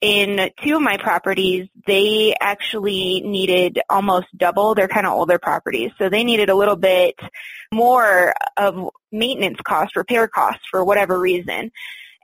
in 0.00 0.50
two 0.62 0.76
of 0.76 0.82
my 0.82 0.96
properties, 0.96 1.68
they 1.86 2.34
actually 2.40 3.20
needed 3.20 3.80
almost 3.88 4.26
double. 4.36 4.74
They're 4.74 4.88
kind 4.88 5.06
of 5.06 5.12
older 5.12 5.38
properties, 5.38 5.90
so 5.98 6.08
they 6.08 6.24
needed 6.24 6.48
a 6.48 6.54
little 6.54 6.76
bit 6.76 7.16
more 7.72 8.34
of 8.56 8.90
maintenance 9.12 9.58
costs, 9.62 9.96
repair 9.96 10.26
costs 10.26 10.66
for 10.70 10.84
whatever 10.84 11.18
reason. 11.18 11.70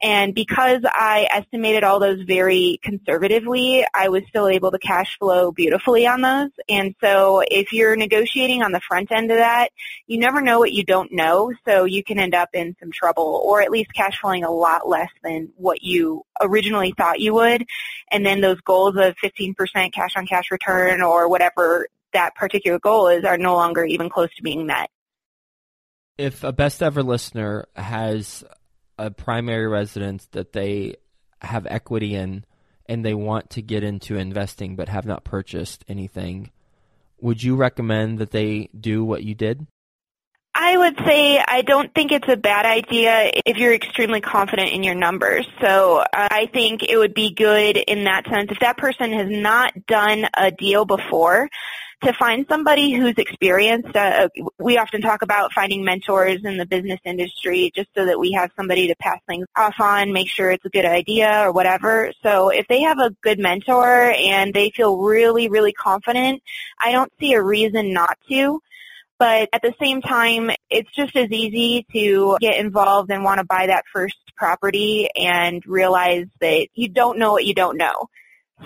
And 0.03 0.35
because 0.35 0.83
I 0.85 1.27
estimated 1.31 1.83
all 1.83 2.01
those 2.01 2.21
very 2.23 2.79
conservatively, 2.83 3.87
I 3.95 4.11
was 4.11 4.25
still 4.29 4.47
able 4.47 4.71
to 4.73 4.79
cash 4.79 5.19
flow 5.19 5.53
beautifully 5.53 6.07
on 6.07 6.21
those. 6.21 6.51
And 6.69 6.95
so 7.01 7.43
if 7.51 7.73
you're 7.73 7.97
negotiating 7.97 8.63
on 8.63 8.73
the 8.73 8.81
front 8.81 9.11
end 9.11 9.31
of 9.31 9.39
that, 9.39 9.71
you 10.07 10.19
never 10.19 10.43
know 10.43 10.59
what 10.59 10.73
you 10.73 10.85
don't 10.85 11.13
know, 11.13 11.53
so 11.67 11.85
you 11.85 12.05
can 12.05 12.19
end 12.19 12.35
up 12.35 12.51
in 12.53 12.77
some 12.79 12.93
trouble 12.93 13.41
or 13.43 13.63
at 13.63 13.71
least 13.71 13.95
cash 13.95 14.21
flowing 14.21 14.45
a 14.45 14.51
lot 14.51 14.87
less 14.87 15.11
than 15.23 15.51
what 15.57 15.83
you 15.83 16.25
originally 16.43 16.93
thought 16.95 17.21
you 17.21 17.33
would. 17.33 17.65
And 18.11 18.25
then 18.25 18.43
those 18.43 18.61
goals 18.61 18.97
of 18.97 19.17
15% 19.25 19.93
cash 19.93 20.13
on 20.15 20.27
cash 20.27 20.51
return 20.51 21.01
or 21.01 21.29
whatever 21.29 21.89
that 22.13 22.35
particular 22.35 22.79
goal 22.79 23.09
is 23.09 23.25
are 23.25 23.39
no 23.39 23.55
longer 23.55 23.85
even 23.85 24.11
close 24.11 24.35
to 24.37 24.43
being 24.43 24.67
met. 24.67 24.91
If 26.19 26.45
a 26.45 26.53
best 26.53 26.83
ever 26.83 27.03
listener 27.03 27.67
has 27.75 28.45
a 28.99 29.11
primary 29.11 29.67
residence 29.67 30.27
that 30.33 30.53
they 30.53 30.97
have 31.43 31.67
equity 31.67 32.15
in 32.15 32.45
and 32.89 33.05
they 33.05 33.15
want 33.15 33.51
to 33.51 33.63
get 33.63 33.83
into 33.83 34.17
investing 34.17 34.77
but 34.77 34.89
have 34.89 35.07
not 35.07 35.25
purchased 35.25 35.85
anything, 35.89 36.51
would 37.21 37.43
you 37.43 37.57
recommend 37.57 38.19
that 38.19 38.31
they 38.31 38.69
do 38.79 39.05
what 39.05 39.23
you 39.23 39.35
did? 39.35 39.67
I 40.59 40.75
would 40.79 40.99
say 41.05 41.39
I 41.39 41.61
don't 41.61 41.95
think 41.95 42.13
it's 42.13 42.29
a 42.29 42.37
bad 42.37 42.65
idea 42.65 43.31
if 43.45 43.59
you're 43.59 43.75
extremely 43.75 44.23
confident 44.23 44.73
in 44.73 44.83
your 44.83 44.95
numbers. 44.95 45.47
So 45.61 45.99
uh, 45.99 46.07
I 46.13 46.49
think 46.51 46.83
it 46.83 46.97
would 46.97 47.13
be 47.13 47.35
good 47.35 47.77
in 47.77 48.05
that 48.05 48.27
sense 48.27 48.51
if 48.51 48.61
that 48.61 48.79
person 48.79 49.13
has 49.13 49.29
not 49.29 49.87
done 49.87 50.27
a 50.35 50.51
deal 50.51 50.87
before 50.87 51.51
to 52.03 52.13
find 52.13 52.47
somebody 52.49 52.93
who's 52.93 53.15
experienced. 53.17 53.97
Uh, 53.97 54.29
we 54.59 54.77
often 54.77 55.01
talk 55.01 55.23
about 55.23 55.53
finding 55.53 55.85
mentors 55.85 56.45
in 56.45 56.59
the 56.59 56.67
business 56.67 57.01
industry 57.05 57.73
just 57.75 57.89
so 57.97 58.07
that 58.07 58.19
we 58.19 58.33
have 58.33 58.51
somebody 58.57 58.89
to 58.89 58.97
pass 58.97 59.19
things 59.27 59.47
off 59.57 59.81
on, 59.81 60.13
make 60.13 60.29
sure 60.29 60.51
it's 60.51 60.65
a 60.65 60.71
good 60.71 60.85
idea 60.85 61.43
or 61.43 61.53
whatever. 61.53 62.13
So 62.23 62.51
if 62.51 62.69
they 62.69 62.83
have 62.83 62.99
a 62.99 63.11
good 63.23 63.39
mentor 63.39 64.13
and 64.13 64.53
they 64.53 64.71
feel 64.71 64.99
really, 64.99 65.49
really 65.49 65.73
confident, 65.73 66.43
I 66.79 66.93
don't 66.93 67.13
see 67.19 67.33
a 67.33 67.43
reason 67.43 67.93
not 67.93 68.19
to. 68.29 68.61
But 69.19 69.49
at 69.55 69.63
the 69.63 69.75
same 69.81 70.03
time, 70.03 70.51
it's 70.69 70.91
just 70.95 71.17
as 71.17 71.31
easy 71.31 71.87
to 71.93 72.37
get 72.39 72.59
involved 72.59 73.11
and 73.11 73.25
want 73.25 73.39
to 73.39 73.47
buy 73.47 73.69
that 73.69 73.87
first 73.91 74.17
property 74.37 75.09
and 75.17 75.65
realize 75.67 76.27
that 76.41 76.69
you 76.75 76.91
don't 76.91 77.19
know 77.19 77.33
what 77.33 77.47
you 77.47 77.55
don't 77.55 77.79
know. 77.79 78.11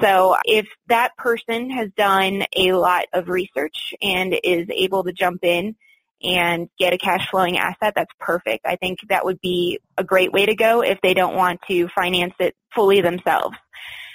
So 0.00 0.36
if 0.44 0.68
that 0.86 1.16
person 1.16 1.70
has 1.70 1.90
done 1.96 2.44
a 2.54 2.72
lot 2.72 3.06
of 3.12 3.28
research 3.28 3.94
and 4.00 4.34
is 4.44 4.68
able 4.70 5.04
to 5.04 5.12
jump 5.12 5.44
in 5.44 5.74
and 6.22 6.68
get 6.78 6.92
a 6.92 6.98
cash 6.98 7.28
flowing 7.30 7.58
asset, 7.58 7.94
that's 7.96 8.12
perfect. 8.20 8.66
I 8.66 8.76
think 8.76 9.00
that 9.08 9.24
would 9.24 9.40
be 9.40 9.80
a 9.96 10.04
great 10.04 10.32
way 10.32 10.46
to 10.46 10.54
go 10.54 10.82
if 10.82 11.00
they 11.02 11.14
don't 11.14 11.34
want 11.34 11.60
to 11.68 11.88
finance 11.88 12.34
it 12.38 12.54
fully 12.74 13.00
themselves. 13.00 13.56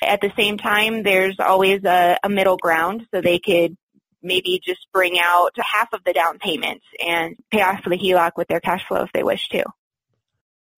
At 0.02 0.22
the 0.22 0.32
same 0.38 0.58
time, 0.58 1.04
there's 1.04 1.40
always 1.40 1.84
a, 1.84 2.20
a 2.24 2.30
middle 2.30 2.58
ground, 2.58 3.08
so 3.14 3.22
they 3.22 3.40
could 3.40 3.76
maybe 4.22 4.60
just 4.64 4.88
bring 4.94 5.20
out 5.20 5.52
half 5.58 5.94
of 5.94 6.04
the 6.06 6.14
down 6.14 6.40
payment 6.40 6.82
and 7.04 7.36
pay 7.52 7.62
off 7.62 7.84
the 7.84 7.98
HELOC 7.98 8.32
with 8.38 8.48
their 8.48 8.60
cash 8.60 8.86
flow 8.88 9.04
if 9.04 9.12
they 9.14 9.24
wish 9.24 9.50
to. 9.50 9.64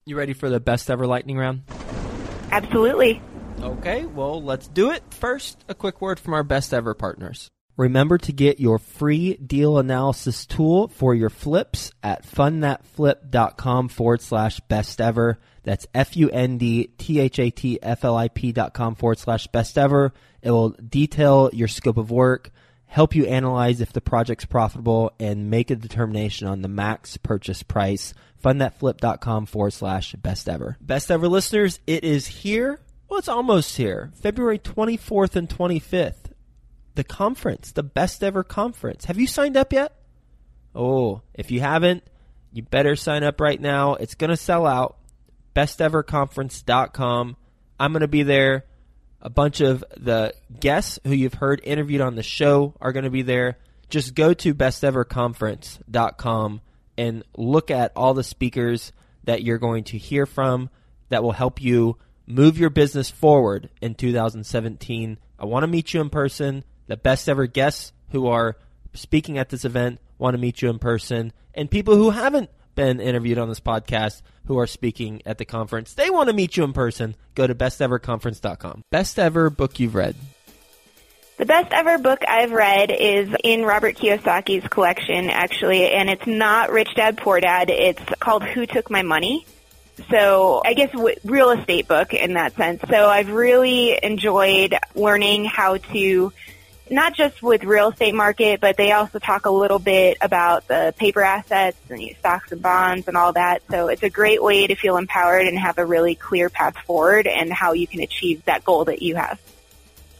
You 0.05 0.17
ready 0.17 0.33
for 0.33 0.49
the 0.49 0.59
best 0.59 0.89
ever 0.89 1.05
lightning 1.05 1.37
round? 1.37 1.63
Absolutely. 2.51 3.21
Okay, 3.59 4.05
well, 4.05 4.41
let's 4.41 4.67
do 4.67 4.91
it. 4.91 5.03
First, 5.13 5.63
a 5.67 5.75
quick 5.75 6.01
word 6.01 6.19
from 6.19 6.33
our 6.33 6.43
best 6.43 6.73
ever 6.73 6.93
partners. 6.93 7.49
Remember 7.77 8.17
to 8.17 8.33
get 8.33 8.59
your 8.59 8.79
free 8.79 9.35
deal 9.35 9.77
analysis 9.77 10.47
tool 10.47 10.87
for 10.87 11.13
your 11.13 11.29
flips 11.29 11.91
at 12.01 12.25
fundthatflip.com 12.25 13.89
forward 13.89 14.21
slash 14.21 14.59
best 14.61 14.99
ever. 14.99 15.37
That's 15.63 15.85
F-U-N-D-T-H-A-T-F-L-I-P 15.93 18.51
dot 18.51 18.73
com 18.73 18.95
forward 18.95 19.19
slash 19.19 19.45
best 19.47 19.77
ever. 19.77 20.11
It 20.41 20.49
will 20.49 20.69
detail 20.69 21.51
your 21.53 21.67
scope 21.67 21.97
of 21.97 22.09
work, 22.09 22.49
help 22.85 23.13
you 23.13 23.25
analyze 23.25 23.79
if 23.79 23.93
the 23.93 24.01
project's 24.01 24.45
profitable, 24.45 25.11
and 25.19 25.51
make 25.51 25.69
a 25.69 25.75
determination 25.75 26.47
on 26.47 26.63
the 26.63 26.67
max 26.67 27.17
purchase 27.17 27.61
price. 27.61 28.15
Fundthatflip.com 28.43 29.45
forward 29.45 29.73
slash 29.73 30.13
best 30.13 30.49
ever. 30.49 30.77
Best 30.81 31.11
ever 31.11 31.27
listeners, 31.27 31.79
it 31.85 32.03
is 32.03 32.25
here. 32.25 32.79
Well, 33.09 33.19
it's 33.19 33.29
almost 33.29 33.77
here. 33.77 34.11
February 34.15 34.59
24th 34.59 35.35
and 35.35 35.49
25th. 35.49 36.31
The 36.95 37.03
conference, 37.03 37.71
the 37.71 37.83
best 37.83 38.23
ever 38.23 38.43
conference. 38.43 39.05
Have 39.05 39.19
you 39.19 39.27
signed 39.27 39.55
up 39.55 39.71
yet? 39.71 39.93
Oh, 40.75 41.21
if 41.33 41.51
you 41.51 41.59
haven't, 41.59 42.03
you 42.51 42.63
better 42.63 42.95
sign 42.95 43.23
up 43.23 43.39
right 43.39 43.59
now. 43.59 43.95
It's 43.95 44.15
going 44.15 44.29
to 44.29 44.37
sell 44.37 44.65
out. 44.65 44.97
Besteverconference.com. 45.55 47.37
I'm 47.79 47.91
going 47.91 48.01
to 48.01 48.07
be 48.07 48.23
there. 48.23 48.65
A 49.21 49.29
bunch 49.29 49.61
of 49.61 49.83
the 49.95 50.33
guests 50.59 50.99
who 51.03 51.13
you've 51.13 51.33
heard 51.33 51.61
interviewed 51.63 52.01
on 52.01 52.15
the 52.15 52.23
show 52.23 52.75
are 52.79 52.91
going 52.91 53.05
to 53.05 53.11
be 53.11 53.23
there. 53.23 53.57
Just 53.89 54.15
go 54.15 54.33
to 54.33 54.53
besteverconference.com 54.53 56.61
and 56.97 57.23
look 57.35 57.71
at 57.71 57.91
all 57.95 58.13
the 58.13 58.23
speakers 58.23 58.91
that 59.23 59.43
you're 59.43 59.57
going 59.57 59.85
to 59.85 59.97
hear 59.97 60.25
from 60.25 60.69
that 61.09 61.23
will 61.23 61.31
help 61.31 61.61
you 61.61 61.97
move 62.27 62.59
your 62.59 62.69
business 62.69 63.09
forward 63.09 63.69
in 63.81 63.95
2017. 63.95 65.17
I 65.39 65.45
want 65.45 65.63
to 65.63 65.67
meet 65.67 65.93
you 65.93 66.01
in 66.01 66.09
person. 66.09 66.63
The 66.87 66.97
best 66.97 67.27
ever 67.27 67.47
guests 67.47 67.93
who 68.09 68.27
are 68.27 68.57
speaking 68.93 69.37
at 69.37 69.49
this 69.49 69.65
event 69.65 69.99
want 70.17 70.35
to 70.35 70.37
meet 70.39 70.61
you 70.61 70.69
in 70.69 70.79
person. 70.79 71.31
And 71.53 71.71
people 71.71 71.95
who 71.95 72.11
haven't 72.11 72.49
been 72.75 72.99
interviewed 72.99 73.37
on 73.37 73.49
this 73.49 73.59
podcast 73.59 74.21
who 74.45 74.59
are 74.59 74.67
speaking 74.67 75.21
at 75.25 75.37
the 75.37 75.45
conference, 75.45 75.93
they 75.93 76.09
want 76.09 76.29
to 76.29 76.35
meet 76.35 76.57
you 76.57 76.63
in 76.63 76.73
person. 76.73 77.15
Go 77.35 77.47
to 77.47 77.55
besteverconference.com. 77.55 78.83
Best 78.91 79.17
ever 79.17 79.49
book 79.49 79.79
you've 79.79 79.95
read. 79.95 80.15
The 81.37 81.45
best 81.45 81.71
ever 81.71 81.99
book 81.99 82.23
I've 82.27 82.51
read 82.51 82.89
is 82.89 83.29
in 83.43 83.63
Robert 83.63 83.95
Kiyosaki's 83.95 84.67
collection, 84.69 85.29
actually, 85.29 85.91
and 85.91 86.09
it's 86.09 86.25
not 86.25 86.71
Rich 86.71 86.95
Dad 86.95 87.17
Poor 87.17 87.39
Dad. 87.39 87.69
It's 87.69 88.01
called 88.19 88.43
Who 88.43 88.65
Took 88.65 88.89
My 88.89 89.03
Money. 89.03 89.45
So 90.09 90.61
I 90.63 90.73
guess 90.73 90.91
w- 90.91 91.15
real 91.23 91.51
estate 91.51 91.87
book 91.87 92.13
in 92.13 92.33
that 92.33 92.55
sense. 92.55 92.81
So 92.89 93.07
I've 93.07 93.31
really 93.31 93.99
enjoyed 94.01 94.75
learning 94.95 95.45
how 95.45 95.77
to 95.77 96.31
not 96.89 97.13
just 97.15 97.41
with 97.43 97.63
real 97.63 97.89
estate 97.89 98.15
market, 98.15 98.61
but 98.61 98.77
they 98.77 98.91
also 98.91 99.19
talk 99.19 99.45
a 99.45 99.51
little 99.51 99.79
bit 99.79 100.17
about 100.21 100.67
the 100.67 100.93
paper 100.97 101.21
assets 101.21 101.77
and 101.89 102.01
stocks 102.19 102.51
and 102.51 102.61
bonds 102.61 103.07
and 103.07 103.17
all 103.17 103.33
that. 103.33 103.61
So 103.69 103.87
it's 103.87 104.03
a 104.03 104.09
great 104.09 104.41
way 104.41 104.67
to 104.67 104.75
feel 104.75 104.97
empowered 104.97 105.47
and 105.47 105.57
have 105.57 105.77
a 105.77 105.85
really 105.85 106.15
clear 106.15 106.49
path 106.49 106.77
forward 106.85 107.27
and 107.27 107.51
how 107.51 107.73
you 107.73 107.87
can 107.87 108.01
achieve 108.01 108.45
that 108.45 108.63
goal 108.63 108.85
that 108.85 109.01
you 109.01 109.15
have. 109.15 109.39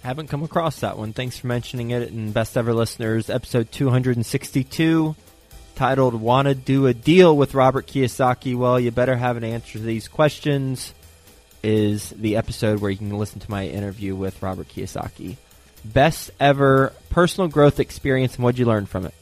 Haven't 0.04 0.28
come 0.28 0.44
across 0.44 0.82
that 0.82 0.98
one. 0.98 1.14
Thanks 1.14 1.38
for 1.38 1.48
mentioning 1.48 1.92
it 1.92 2.10
in 2.10 2.32
Best 2.32 2.56
Ever 2.56 2.74
Listeners, 2.74 3.30
episode 3.30 3.72
262 3.72 5.16
titled 5.78 6.16
Wanna 6.16 6.56
Do 6.56 6.88
a 6.88 6.94
Deal 6.94 7.38
with 7.38 7.54
Robert 7.54 7.86
Kiyosaki? 7.86 8.56
Well, 8.56 8.80
you 8.80 8.90
better 8.90 9.16
have 9.16 9.38
an 9.38 9.44
answer 9.44 9.74
to 9.74 9.80
these 9.80 10.08
questions. 10.08 10.94
Is 11.64 12.10
the 12.10 12.36
episode 12.36 12.80
where 12.80 12.90
you 12.90 12.98
can 12.98 13.16
listen 13.18 13.40
to 13.42 13.52
my 13.52 13.68
interview 13.68 14.16
with 14.16 14.42
Robert 14.42 14.70
Kiyosaki. 14.70 15.38
Best 15.86 16.32
ever 16.40 16.94
personal 17.10 17.48
growth 17.48 17.80
experience 17.80 18.36
and 18.36 18.44
what'd 18.44 18.58
you 18.58 18.66
learn 18.66 18.88
from 18.88 19.06
it? 19.06 19.14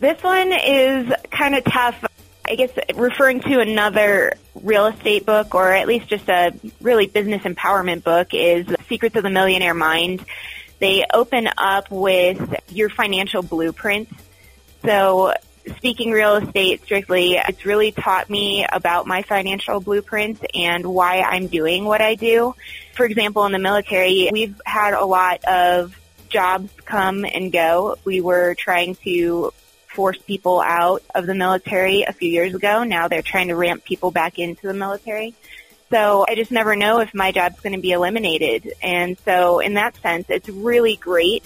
This 0.00 0.22
one 0.22 0.52
is 0.52 1.12
kind 1.30 1.54
of 1.54 1.64
tough. 1.64 2.02
I 2.46 2.54
guess 2.54 2.70
referring 2.94 3.40
to 3.40 3.60
another 3.60 4.34
real 4.54 4.86
estate 4.86 5.26
book 5.26 5.54
or 5.54 5.70
at 5.70 5.86
least 5.86 6.08
just 6.08 6.28
a 6.30 6.54
really 6.80 7.06
business 7.06 7.42
empowerment 7.42 8.04
book 8.04 8.28
is 8.32 8.66
Secrets 8.88 9.16
of 9.16 9.22
the 9.22 9.30
Millionaire 9.30 9.74
Mind. 9.74 10.24
They 10.78 11.04
open 11.12 11.48
up 11.58 11.90
with 11.90 12.54
your 12.70 12.88
financial 12.88 13.42
blueprint. 13.42 14.08
So 14.82 15.34
speaking 15.76 16.10
real 16.10 16.36
estate 16.36 16.82
strictly, 16.84 17.34
it's 17.34 17.64
really 17.64 17.92
taught 17.92 18.28
me 18.28 18.66
about 18.70 19.06
my 19.06 19.22
financial 19.22 19.80
blueprints 19.80 20.40
and 20.54 20.86
why 20.86 21.20
I'm 21.20 21.46
doing 21.46 21.84
what 21.84 22.00
I 22.00 22.14
do. 22.14 22.54
For 22.94 23.04
example, 23.04 23.44
in 23.46 23.52
the 23.52 23.58
military, 23.58 24.28
we've 24.32 24.60
had 24.64 24.94
a 24.94 25.04
lot 25.04 25.44
of 25.44 25.98
jobs 26.28 26.70
come 26.84 27.24
and 27.24 27.52
go. 27.52 27.96
We 28.04 28.20
were 28.20 28.54
trying 28.54 28.96
to 28.96 29.52
force 29.86 30.18
people 30.18 30.60
out 30.60 31.02
of 31.14 31.26
the 31.26 31.34
military 31.34 32.02
a 32.02 32.12
few 32.12 32.28
years 32.28 32.54
ago. 32.54 32.84
Now 32.84 33.08
they're 33.08 33.22
trying 33.22 33.48
to 33.48 33.56
ramp 33.56 33.84
people 33.84 34.10
back 34.10 34.38
into 34.38 34.66
the 34.66 34.74
military. 34.74 35.34
So 35.90 36.26
I 36.28 36.34
just 36.34 36.50
never 36.50 36.76
know 36.76 37.00
if 37.00 37.14
my 37.14 37.32
job's 37.32 37.60
going 37.60 37.72
to 37.72 37.80
be 37.80 37.92
eliminated. 37.92 38.74
And 38.82 39.18
so 39.24 39.60
in 39.60 39.74
that 39.74 39.96
sense, 39.96 40.26
it's 40.28 40.48
really 40.48 40.96
great 40.96 41.44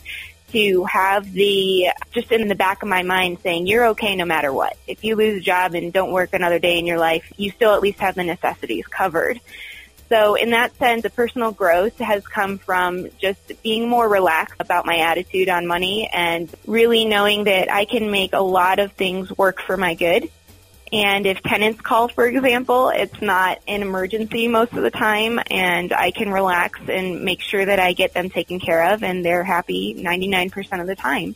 to 0.52 0.84
have 0.84 1.32
the 1.32 1.88
just 2.12 2.30
in 2.30 2.48
the 2.48 2.54
back 2.54 2.82
of 2.82 2.88
my 2.88 3.02
mind 3.02 3.38
saying 3.42 3.66
you're 3.66 3.88
okay 3.88 4.16
no 4.16 4.24
matter 4.24 4.52
what. 4.52 4.76
If 4.86 5.04
you 5.04 5.16
lose 5.16 5.38
a 5.38 5.44
job 5.44 5.74
and 5.74 5.92
don't 5.92 6.12
work 6.12 6.32
another 6.32 6.58
day 6.58 6.78
in 6.78 6.86
your 6.86 6.98
life, 6.98 7.30
you 7.36 7.50
still 7.50 7.74
at 7.74 7.82
least 7.82 7.98
have 7.98 8.14
the 8.14 8.24
necessities 8.24 8.86
covered. 8.86 9.40
So 10.08 10.34
in 10.34 10.50
that 10.50 10.76
sense, 10.76 11.04
the 11.04 11.10
personal 11.10 11.52
growth 11.52 11.96
has 11.98 12.26
come 12.26 12.58
from 12.58 13.08
just 13.18 13.62
being 13.62 13.88
more 13.88 14.06
relaxed 14.06 14.60
about 14.60 14.84
my 14.84 14.98
attitude 14.98 15.48
on 15.48 15.66
money 15.66 16.06
and 16.12 16.54
really 16.66 17.06
knowing 17.06 17.44
that 17.44 17.72
I 17.72 17.86
can 17.86 18.10
make 18.10 18.34
a 18.34 18.42
lot 18.42 18.78
of 18.78 18.92
things 18.92 19.34
work 19.36 19.62
for 19.62 19.78
my 19.78 19.94
good 19.94 20.30
and 20.92 21.24
if 21.24 21.42
tenants 21.42 21.80
call, 21.80 22.08
for 22.08 22.26
example, 22.26 22.90
it's 22.90 23.22
not 23.22 23.58
an 23.66 23.80
emergency 23.80 24.46
most 24.46 24.72
of 24.74 24.82
the 24.82 24.90
time 24.90 25.40
and 25.50 25.92
I 25.92 26.10
can 26.10 26.30
relax 26.30 26.80
and 26.86 27.24
make 27.24 27.40
sure 27.40 27.64
that 27.64 27.80
I 27.80 27.94
get 27.94 28.12
them 28.12 28.28
taken 28.28 28.60
care 28.60 28.92
of 28.92 29.02
and 29.02 29.24
they're 29.24 29.42
happy 29.42 29.94
99% 29.94 30.80
of 30.80 30.86
the 30.86 30.94
time. 30.94 31.34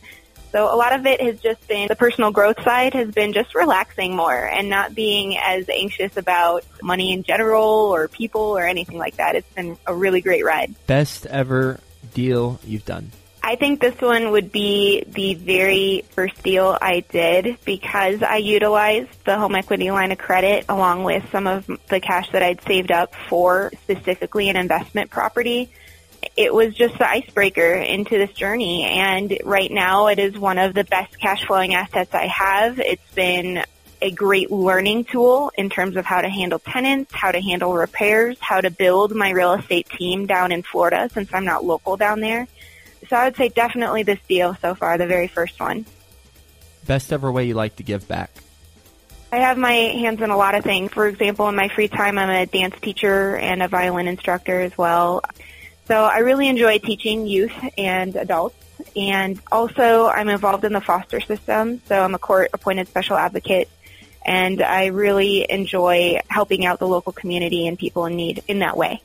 So 0.52 0.72
a 0.72 0.76
lot 0.76 0.94
of 0.94 1.06
it 1.06 1.20
has 1.20 1.40
just 1.40 1.66
been 1.68 1.88
the 1.88 1.96
personal 1.96 2.30
growth 2.30 2.62
side 2.62 2.94
has 2.94 3.10
been 3.10 3.32
just 3.32 3.54
relaxing 3.54 4.14
more 4.14 4.44
and 4.44 4.68
not 4.68 4.94
being 4.94 5.36
as 5.38 5.68
anxious 5.68 6.16
about 6.16 6.64
money 6.82 7.12
in 7.12 7.22
general 7.22 7.64
or 7.64 8.08
people 8.08 8.40
or 8.40 8.64
anything 8.64 8.98
like 8.98 9.16
that. 9.16 9.36
It's 9.36 9.52
been 9.54 9.76
a 9.86 9.94
really 9.94 10.20
great 10.20 10.44
ride. 10.44 10.74
Best 10.86 11.26
ever 11.26 11.80
deal 12.14 12.60
you've 12.64 12.84
done? 12.84 13.10
I 13.46 13.54
think 13.54 13.80
this 13.80 14.00
one 14.00 14.32
would 14.32 14.50
be 14.50 15.04
the 15.06 15.34
very 15.34 16.04
first 16.10 16.42
deal 16.42 16.76
I 16.82 17.04
did 17.08 17.58
because 17.64 18.20
I 18.20 18.38
utilized 18.38 19.24
the 19.24 19.38
home 19.38 19.54
equity 19.54 19.88
line 19.92 20.10
of 20.10 20.18
credit 20.18 20.64
along 20.68 21.04
with 21.04 21.22
some 21.30 21.46
of 21.46 21.64
the 21.88 22.00
cash 22.00 22.28
that 22.32 22.42
I'd 22.42 22.60
saved 22.62 22.90
up 22.90 23.14
for 23.28 23.70
specifically 23.84 24.48
an 24.48 24.56
investment 24.56 25.12
property. 25.12 25.70
It 26.36 26.52
was 26.52 26.74
just 26.74 26.98
the 26.98 27.08
icebreaker 27.08 27.74
into 27.74 28.18
this 28.18 28.32
journey 28.32 28.82
and 28.82 29.38
right 29.44 29.70
now 29.70 30.08
it 30.08 30.18
is 30.18 30.36
one 30.36 30.58
of 30.58 30.74
the 30.74 30.82
best 30.82 31.16
cash 31.20 31.46
flowing 31.46 31.72
assets 31.72 32.12
I 32.14 32.26
have. 32.26 32.80
It's 32.80 33.14
been 33.14 33.62
a 34.02 34.10
great 34.10 34.50
learning 34.50 35.04
tool 35.04 35.52
in 35.56 35.70
terms 35.70 35.96
of 35.96 36.04
how 36.04 36.20
to 36.20 36.28
handle 36.28 36.58
tenants, 36.58 37.14
how 37.14 37.30
to 37.30 37.40
handle 37.40 37.72
repairs, 37.72 38.38
how 38.40 38.60
to 38.60 38.70
build 38.70 39.14
my 39.14 39.30
real 39.30 39.54
estate 39.54 39.88
team 39.88 40.26
down 40.26 40.50
in 40.50 40.64
Florida 40.64 41.08
since 41.12 41.32
I'm 41.32 41.44
not 41.44 41.64
local 41.64 41.96
down 41.96 42.18
there. 42.18 42.48
So 43.08 43.16
I 43.16 43.24
would 43.24 43.36
say 43.36 43.48
definitely 43.48 44.02
this 44.02 44.18
deal 44.28 44.56
so 44.60 44.74
far, 44.74 44.98
the 44.98 45.06
very 45.06 45.28
first 45.28 45.60
one. 45.60 45.86
Best 46.86 47.12
ever 47.12 47.30
way 47.30 47.44
you 47.44 47.54
like 47.54 47.76
to 47.76 47.82
give 47.82 48.06
back? 48.06 48.30
I 49.32 49.38
have 49.38 49.58
my 49.58 49.72
hands 49.72 50.22
in 50.22 50.30
a 50.30 50.36
lot 50.36 50.54
of 50.54 50.64
things. 50.64 50.92
For 50.92 51.06
example, 51.06 51.48
in 51.48 51.56
my 51.56 51.68
free 51.68 51.88
time, 51.88 52.16
I'm 52.16 52.30
a 52.30 52.46
dance 52.46 52.76
teacher 52.80 53.36
and 53.36 53.62
a 53.62 53.68
violin 53.68 54.06
instructor 54.06 54.60
as 54.60 54.76
well. 54.78 55.22
So 55.86 56.04
I 56.04 56.18
really 56.18 56.48
enjoy 56.48 56.78
teaching 56.78 57.26
youth 57.26 57.52
and 57.76 58.14
adults. 58.16 58.56
And 58.94 59.40
also, 59.50 60.06
I'm 60.06 60.28
involved 60.28 60.64
in 60.64 60.72
the 60.72 60.80
foster 60.80 61.20
system. 61.20 61.80
So 61.86 62.00
I'm 62.02 62.14
a 62.14 62.18
court 62.18 62.50
appointed 62.52 62.88
special 62.88 63.16
advocate. 63.16 63.68
And 64.24 64.62
I 64.62 64.86
really 64.86 65.46
enjoy 65.48 66.20
helping 66.28 66.64
out 66.64 66.78
the 66.78 66.88
local 66.88 67.12
community 67.12 67.66
and 67.66 67.78
people 67.78 68.06
in 68.06 68.16
need 68.16 68.42
in 68.48 68.60
that 68.60 68.76
way. 68.76 69.02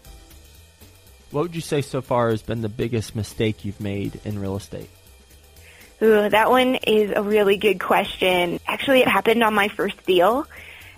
What 1.32 1.44
would 1.44 1.56
you 1.56 1.62
say 1.62 1.82
so 1.82 2.02
far 2.02 2.30
has 2.30 2.42
been 2.42 2.62
the 2.62 2.70
biggest 2.70 3.16
mistake 3.16 3.64
you've 3.64 3.80
made 3.80 4.20
in 4.26 4.38
real 4.38 4.58
estate? 4.58 4.90
Ooh, 6.02 6.28
that 6.28 6.50
one 6.50 6.76
is 6.76 7.12
a 7.16 7.24
really 7.24 7.58
good 7.58 7.80
question. 7.80 8.60
Actually, 8.68 9.02
it 9.02 9.08
happened 9.08 9.44
on 9.44 9.54
my 9.54 9.70
first 9.70 10.06
deal, 10.06 10.46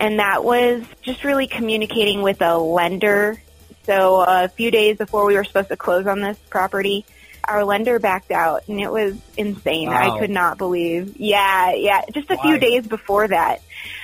and 0.00 0.18
that 0.18 0.42
was 0.42 0.82
just 1.02 1.24
really 1.24 1.46
communicating 1.46 2.22
with 2.22 2.42
a 2.42 2.58
lender. 2.58 3.40
So 3.84 4.22
a 4.22 4.48
few 4.48 4.70
days 4.70 4.96
before 4.96 5.24
we 5.26 5.34
were 5.34 5.44
supposed 5.44 5.68
to 5.68 5.76
close 5.76 6.06
on 6.06 6.20
this 6.20 6.38
property, 6.50 7.04
our 7.48 7.64
lender 7.64 7.98
backed 7.98 8.30
out, 8.30 8.68
and 8.68 8.80
it 8.80 8.90
was 8.90 9.14
insane. 9.36 9.88
Wow. 9.88 10.16
I 10.16 10.18
could 10.18 10.30
not 10.30 10.58
believe. 10.58 11.16
Yeah, 11.16 11.72
yeah, 11.74 12.02
just 12.12 12.30
a 12.30 12.36
Why? 12.36 12.42
few 12.42 12.58
days 12.58 12.86
before 12.86 13.28
that. 13.28 13.62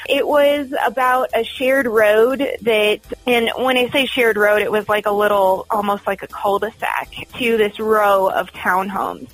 It 0.09 0.27
was 0.27 0.73
about 0.85 1.31
a 1.35 1.45
shared 1.45 1.87
road 1.87 2.39
that, 2.63 3.01
and 3.27 3.51
when 3.57 3.77
I 3.77 3.89
say 3.91 4.07
shared 4.07 4.37
road, 4.37 4.63
it 4.63 4.71
was 4.71 4.89
like 4.89 5.07
a 5.07 5.13
little, 5.13 5.67
almost 5.71 6.07
like 6.07 6.23
a 6.23 6.27
cul-de-sac 6.27 7.13
to 7.39 7.57
this 7.57 7.79
row 7.79 8.29
of 8.29 8.53
townhomes. 8.53 9.29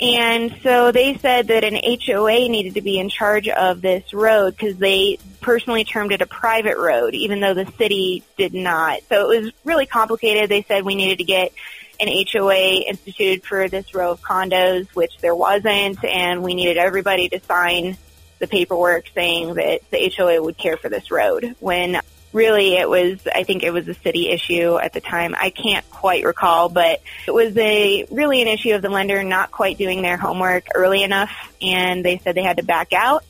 And 0.00 0.56
so 0.62 0.92
they 0.92 1.18
said 1.18 1.48
that 1.48 1.62
an 1.62 1.74
HOA 1.74 2.48
needed 2.48 2.74
to 2.74 2.80
be 2.80 2.98
in 2.98 3.10
charge 3.10 3.48
of 3.48 3.82
this 3.82 4.14
road 4.14 4.56
because 4.56 4.78
they 4.78 5.18
personally 5.42 5.84
termed 5.84 6.12
it 6.12 6.22
a 6.22 6.26
private 6.26 6.78
road, 6.78 7.14
even 7.14 7.40
though 7.40 7.52
the 7.52 7.70
city 7.76 8.22
did 8.38 8.54
not. 8.54 9.00
So 9.10 9.30
it 9.30 9.42
was 9.42 9.52
really 9.62 9.84
complicated. 9.84 10.48
They 10.48 10.62
said 10.62 10.84
we 10.84 10.94
needed 10.94 11.18
to 11.18 11.24
get 11.24 11.52
an 12.00 12.08
HOA 12.08 12.82
instituted 12.88 13.44
for 13.44 13.68
this 13.68 13.94
row 13.94 14.12
of 14.12 14.22
condos, 14.22 14.88
which 14.94 15.18
there 15.18 15.34
wasn't, 15.34 16.02
and 16.04 16.42
we 16.42 16.54
needed 16.54 16.76
everybody 16.76 17.28
to 17.28 17.40
sign 17.40 17.96
the 18.38 18.46
paperwork 18.46 19.04
saying 19.14 19.54
that 19.54 19.82
the 19.90 20.12
HOA 20.16 20.42
would 20.42 20.56
care 20.56 20.76
for 20.76 20.88
this 20.88 21.10
road 21.10 21.54
when 21.60 22.00
really 22.32 22.76
it 22.76 22.88
was 22.88 23.18
I 23.32 23.42
think 23.42 23.62
it 23.62 23.72
was 23.72 23.86
a 23.88 23.94
city 23.94 24.28
issue 24.28 24.78
at 24.78 24.92
the 24.92 25.00
time. 25.00 25.34
I 25.38 25.50
can't 25.50 25.88
quite 25.90 26.24
recall, 26.24 26.68
but 26.68 27.02
it 27.26 27.32
was 27.32 27.56
a 27.56 28.06
really 28.10 28.42
an 28.42 28.48
issue 28.48 28.74
of 28.74 28.82
the 28.82 28.88
lender 28.88 29.22
not 29.22 29.50
quite 29.50 29.78
doing 29.78 30.02
their 30.02 30.16
homework 30.16 30.68
early 30.74 31.02
enough 31.02 31.30
and 31.60 32.04
they 32.04 32.18
said 32.18 32.34
they 32.34 32.42
had 32.42 32.56
to 32.56 32.62
back 32.62 32.92
out. 32.92 33.24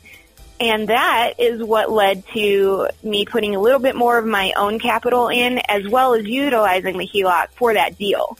And 0.61 0.89
that 0.89 1.41
is 1.41 1.63
what 1.63 1.91
led 1.91 2.27
to 2.35 2.89
me 3.03 3.25
putting 3.25 3.57
a 3.57 3.61
little 3.61 3.79
bit 3.79 3.97
more 3.97 4.19
of 4.19 4.27
my 4.27 4.53
own 4.57 4.79
capital 4.79 5.29
in 5.29 5.59
as 5.59 5.89
well 5.89 6.15
as 6.15 6.27
utilizing 6.27 6.99
the 6.99 7.09
HELOC 7.09 7.49
for 7.57 7.73
that 7.75 7.97
deal. 7.97 8.37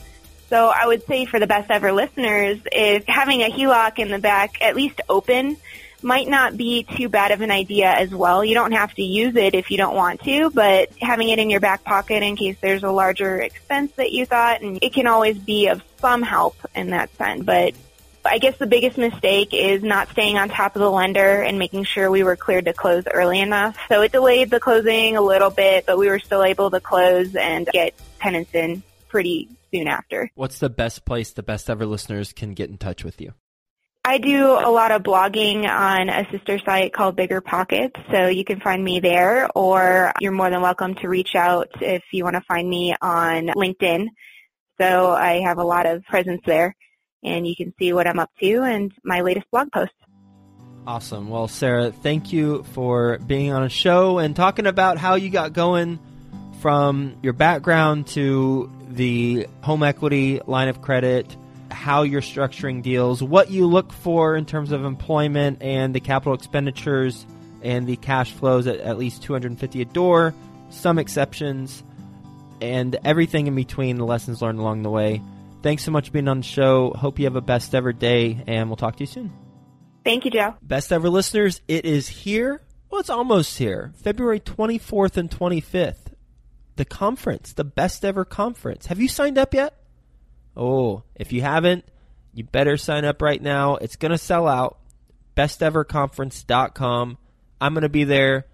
So 0.51 0.67
I 0.67 0.85
would 0.85 1.07
say 1.07 1.23
for 1.23 1.39
the 1.39 1.47
best 1.47 1.71
ever 1.71 1.93
listeners, 1.93 2.59
if 2.73 3.05
having 3.07 3.41
a 3.41 3.49
HELOC 3.49 3.99
in 3.99 4.11
the 4.11 4.19
back 4.19 4.61
at 4.61 4.75
least 4.75 4.99
open 5.07 5.55
might 6.01 6.27
not 6.27 6.57
be 6.57 6.83
too 6.83 7.07
bad 7.07 7.31
of 7.31 7.39
an 7.39 7.51
idea 7.51 7.89
as 7.89 8.09
well. 8.09 8.43
You 8.43 8.53
don't 8.53 8.73
have 8.73 8.93
to 8.95 9.01
use 9.01 9.37
it 9.37 9.55
if 9.55 9.71
you 9.71 9.77
don't 9.77 9.95
want 9.95 10.21
to, 10.23 10.49
but 10.49 10.91
having 10.99 11.29
it 11.29 11.39
in 11.39 11.49
your 11.49 11.61
back 11.61 11.85
pocket 11.85 12.21
in 12.21 12.35
case 12.35 12.57
there's 12.59 12.83
a 12.83 12.91
larger 12.91 13.39
expense 13.39 13.93
that 13.93 14.11
you 14.11 14.25
thought, 14.25 14.61
and 14.61 14.79
it 14.81 14.93
can 14.93 15.07
always 15.07 15.37
be 15.37 15.67
of 15.67 15.81
some 15.99 16.21
help 16.21 16.57
in 16.75 16.89
that 16.89 17.15
sense. 17.15 17.45
But 17.45 17.73
I 18.25 18.39
guess 18.39 18.57
the 18.57 18.67
biggest 18.67 18.97
mistake 18.97 19.53
is 19.53 19.83
not 19.83 20.09
staying 20.09 20.37
on 20.37 20.49
top 20.49 20.75
of 20.75 20.81
the 20.81 20.91
lender 20.91 21.41
and 21.41 21.59
making 21.59 21.85
sure 21.85 22.11
we 22.11 22.23
were 22.23 22.35
cleared 22.35 22.65
to 22.65 22.73
close 22.73 23.05
early 23.07 23.39
enough. 23.39 23.77
So 23.87 24.01
it 24.01 24.11
delayed 24.11 24.49
the 24.49 24.59
closing 24.59 25.15
a 25.15 25.21
little 25.21 25.49
bit, 25.49 25.85
but 25.85 25.97
we 25.97 26.09
were 26.09 26.19
still 26.19 26.43
able 26.43 26.71
to 26.71 26.81
close 26.81 27.35
and 27.35 27.67
get 27.67 27.93
tenants 28.19 28.53
in 28.53 28.83
pretty 29.07 29.47
soon 29.73 29.87
after. 29.87 30.29
What's 30.35 30.59
the 30.59 30.69
best 30.69 31.05
place 31.05 31.33
the 31.33 31.43
best 31.43 31.69
ever 31.69 31.85
listeners 31.85 32.33
can 32.33 32.53
get 32.53 32.69
in 32.69 32.77
touch 32.77 33.03
with 33.03 33.21
you? 33.21 33.33
I 34.03 34.17
do 34.17 34.53
a 34.53 34.71
lot 34.71 34.91
of 34.91 35.03
blogging 35.03 35.69
on 35.69 36.09
a 36.09 36.27
sister 36.31 36.57
site 36.57 36.91
called 36.91 37.15
Bigger 37.15 37.39
Pockets, 37.39 37.99
so 38.11 38.27
you 38.27 38.43
can 38.43 38.59
find 38.59 38.83
me 38.83 38.99
there, 38.99 39.47
or 39.53 40.11
you're 40.19 40.31
more 40.31 40.49
than 40.49 40.61
welcome 40.61 40.95
to 40.95 41.07
reach 41.07 41.35
out 41.35 41.69
if 41.81 42.01
you 42.11 42.23
want 42.23 42.35
to 42.35 42.41
find 42.41 42.67
me 42.67 42.95
on 42.99 43.47
LinkedIn. 43.49 44.07
So 44.79 45.11
I 45.11 45.41
have 45.41 45.59
a 45.59 45.63
lot 45.63 45.85
of 45.85 46.03
presence 46.05 46.41
there, 46.47 46.75
and 47.23 47.45
you 47.45 47.55
can 47.55 47.75
see 47.77 47.93
what 47.93 48.07
I'm 48.07 48.17
up 48.17 48.31
to 48.39 48.63
and 48.63 48.91
my 49.03 49.21
latest 49.21 49.45
blog 49.51 49.71
posts. 49.71 49.93
Awesome. 50.87 51.29
Well, 51.29 51.47
Sarah, 51.47 51.91
thank 51.91 52.33
you 52.33 52.63
for 52.73 53.19
being 53.19 53.51
on 53.51 53.61
a 53.61 53.69
show 53.69 54.17
and 54.17 54.35
talking 54.35 54.65
about 54.65 54.97
how 54.97 55.13
you 55.13 55.29
got 55.29 55.53
going 55.53 55.99
from 56.61 57.17
your 57.23 57.33
background 57.33 58.05
to 58.05 58.71
the 58.87 59.47
home 59.61 59.81
equity 59.81 60.39
line 60.45 60.67
of 60.67 60.81
credit, 60.81 61.35
how 61.71 62.03
you're 62.03 62.21
structuring 62.21 62.83
deals, 62.83 63.23
what 63.23 63.49
you 63.49 63.65
look 63.65 63.91
for 63.91 64.35
in 64.35 64.45
terms 64.45 64.71
of 64.71 64.85
employment 64.85 65.61
and 65.61 65.95
the 65.95 65.99
capital 65.99 66.35
expenditures 66.35 67.25
and 67.63 67.87
the 67.87 67.95
cash 67.95 68.31
flows 68.31 68.67
at 68.67 68.77
at 68.77 68.99
least 68.99 69.23
250 69.23 69.81
a 69.81 69.85
door, 69.85 70.35
some 70.69 70.99
exceptions, 70.99 71.83
and 72.61 72.95
everything 73.03 73.47
in 73.47 73.55
between, 73.55 73.97
the 73.97 74.05
lessons 74.05 74.41
learned 74.41 74.59
along 74.59 74.83
the 74.83 74.89
way. 74.89 75.19
Thanks 75.63 75.83
so 75.83 75.91
much 75.91 76.07
for 76.07 76.11
being 76.13 76.27
on 76.27 76.37
the 76.37 76.43
show. 76.43 76.91
Hope 76.91 77.17
you 77.17 77.25
have 77.25 77.35
a 77.35 77.41
best 77.41 77.73
ever 77.73 77.91
day, 77.91 78.43
and 78.45 78.69
we'll 78.69 78.77
talk 78.77 78.97
to 78.97 79.01
you 79.01 79.07
soon. 79.07 79.33
Thank 80.03 80.25
you, 80.25 80.31
Joe. 80.31 80.55
Best 80.61 80.91
ever 80.91 81.09
listeners, 81.09 81.61
it 81.67 81.85
is 81.85 82.07
here. 82.07 82.61
Well, 82.91 83.01
it's 83.01 83.09
almost 83.09 83.57
here. 83.57 83.93
February 84.03 84.39
24th 84.39 85.17
and 85.17 85.29
25th. 85.29 86.00
The 86.81 86.85
conference, 86.85 87.53
the 87.53 87.63
best 87.63 88.03
ever 88.03 88.25
conference. 88.25 88.87
Have 88.87 88.99
you 88.99 89.07
signed 89.07 89.37
up 89.37 89.53
yet? 89.53 89.75
Oh, 90.57 91.03
if 91.13 91.31
you 91.31 91.43
haven't, 91.43 91.85
you 92.33 92.43
better 92.43 92.75
sign 92.75 93.05
up 93.05 93.21
right 93.21 93.39
now. 93.39 93.75
It's 93.75 93.97
going 93.97 94.13
to 94.13 94.17
sell 94.17 94.47
out. 94.47 94.79
Besteverconference.com. 95.37 97.19
I'm 97.61 97.73
going 97.75 97.83
to 97.83 97.89
be 97.89 98.03
there. 98.03 98.47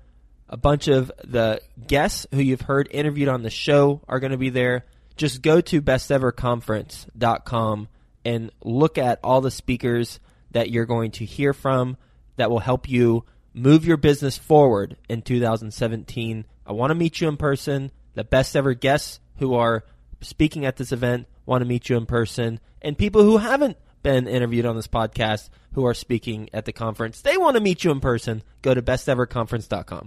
A 0.50 0.58
bunch 0.58 0.90
of 0.90 1.10
the 1.24 1.62
guests 1.88 2.28
who 2.34 2.42
you've 2.42 2.60
heard 2.60 2.90
interviewed 2.92 3.30
on 3.30 3.44
the 3.44 3.50
show 3.50 4.02
are 4.10 4.20
going 4.20 4.34
to 4.34 4.38
be 4.38 4.50
there. 4.50 4.84
Just 5.16 5.42
go 5.42 5.62
to 5.62 5.82
besteverconference.com 5.82 7.88
and 8.26 8.52
look 8.62 8.98
at 8.98 9.22
all 9.24 9.40
the 9.40 9.52
speakers 9.52 10.20
that 10.52 10.70
you're 10.70 10.86
going 10.86 11.12
to 11.12 11.24
hear 11.24 11.54
from 11.54 11.96
that 12.36 12.52
will 12.52 12.60
help 12.60 12.90
you 12.90 13.24
move 13.54 13.86
your 13.86 13.96
business 13.96 14.38
forward 14.38 14.98
in 15.08 15.22
2017. 15.22 16.44
I 16.66 16.74
want 16.74 16.92
to 16.92 16.96
meet 16.96 17.22
you 17.22 17.30
in 17.30 17.38
person. 17.38 17.90
The 18.18 18.24
best 18.24 18.56
ever 18.56 18.74
guests 18.74 19.20
who 19.38 19.54
are 19.54 19.84
speaking 20.22 20.66
at 20.66 20.78
this 20.78 20.92
event 20.92 21.28
want 21.46 21.62
to 21.62 21.68
meet 21.68 21.88
you 21.88 21.98
in 21.98 22.08
person. 22.08 22.60
And 22.82 22.98
people 22.98 23.22
who 23.22 23.38
haven't 23.38 23.78
been 24.02 24.28
interviewed 24.28 24.66
on 24.66 24.76
this 24.76 24.88
podcast 24.88 25.50
who 25.74 25.86
are 25.86 25.94
speaking 25.94 26.50
at 26.52 26.66
the 26.66 26.74
conference, 26.74 27.22
they 27.22 27.38
want 27.38 27.58
to 27.58 27.62
meet 27.62 27.84
you 27.84 27.92
in 27.92 28.00
person. 28.00 28.42
Go 28.64 28.74
to 28.74 28.82
besteverconference.com. 28.82 30.06